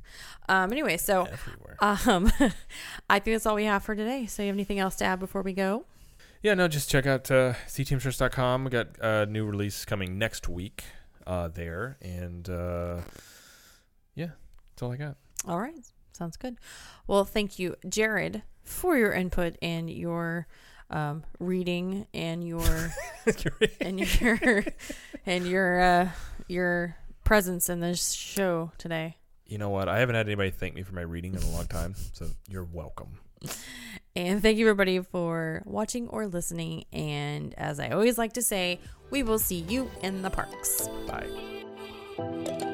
[0.47, 1.77] Um, anyway, so everywhere.
[1.81, 2.31] um,
[3.09, 4.27] I think that's all we have for today.
[4.27, 5.85] So, you have anything else to add before we go?
[6.43, 8.65] Yeah, no, just check out uh, ctmshirts.com.
[8.65, 10.83] We got a new release coming next week
[11.25, 12.97] uh, there, and uh,
[14.13, 14.31] yeah,
[14.71, 15.15] that's all I got.
[15.47, 15.73] All right,
[16.11, 16.57] sounds good.
[17.07, 20.47] Well, thank you, Jared, for your input and your
[20.89, 22.91] um, reading and your
[23.79, 24.65] and your
[25.25, 26.09] and your uh,
[26.49, 29.15] your presence in this show today.
[29.45, 29.87] you know what?
[29.87, 32.65] I haven't had anybody thank me for my reading in a long time, so you're
[32.65, 33.19] welcome.
[34.15, 36.85] And thank you, everybody, for watching or listening.
[36.93, 38.79] And as I always like to say,
[39.09, 40.87] we will see you in the parks.
[41.07, 42.72] Bye.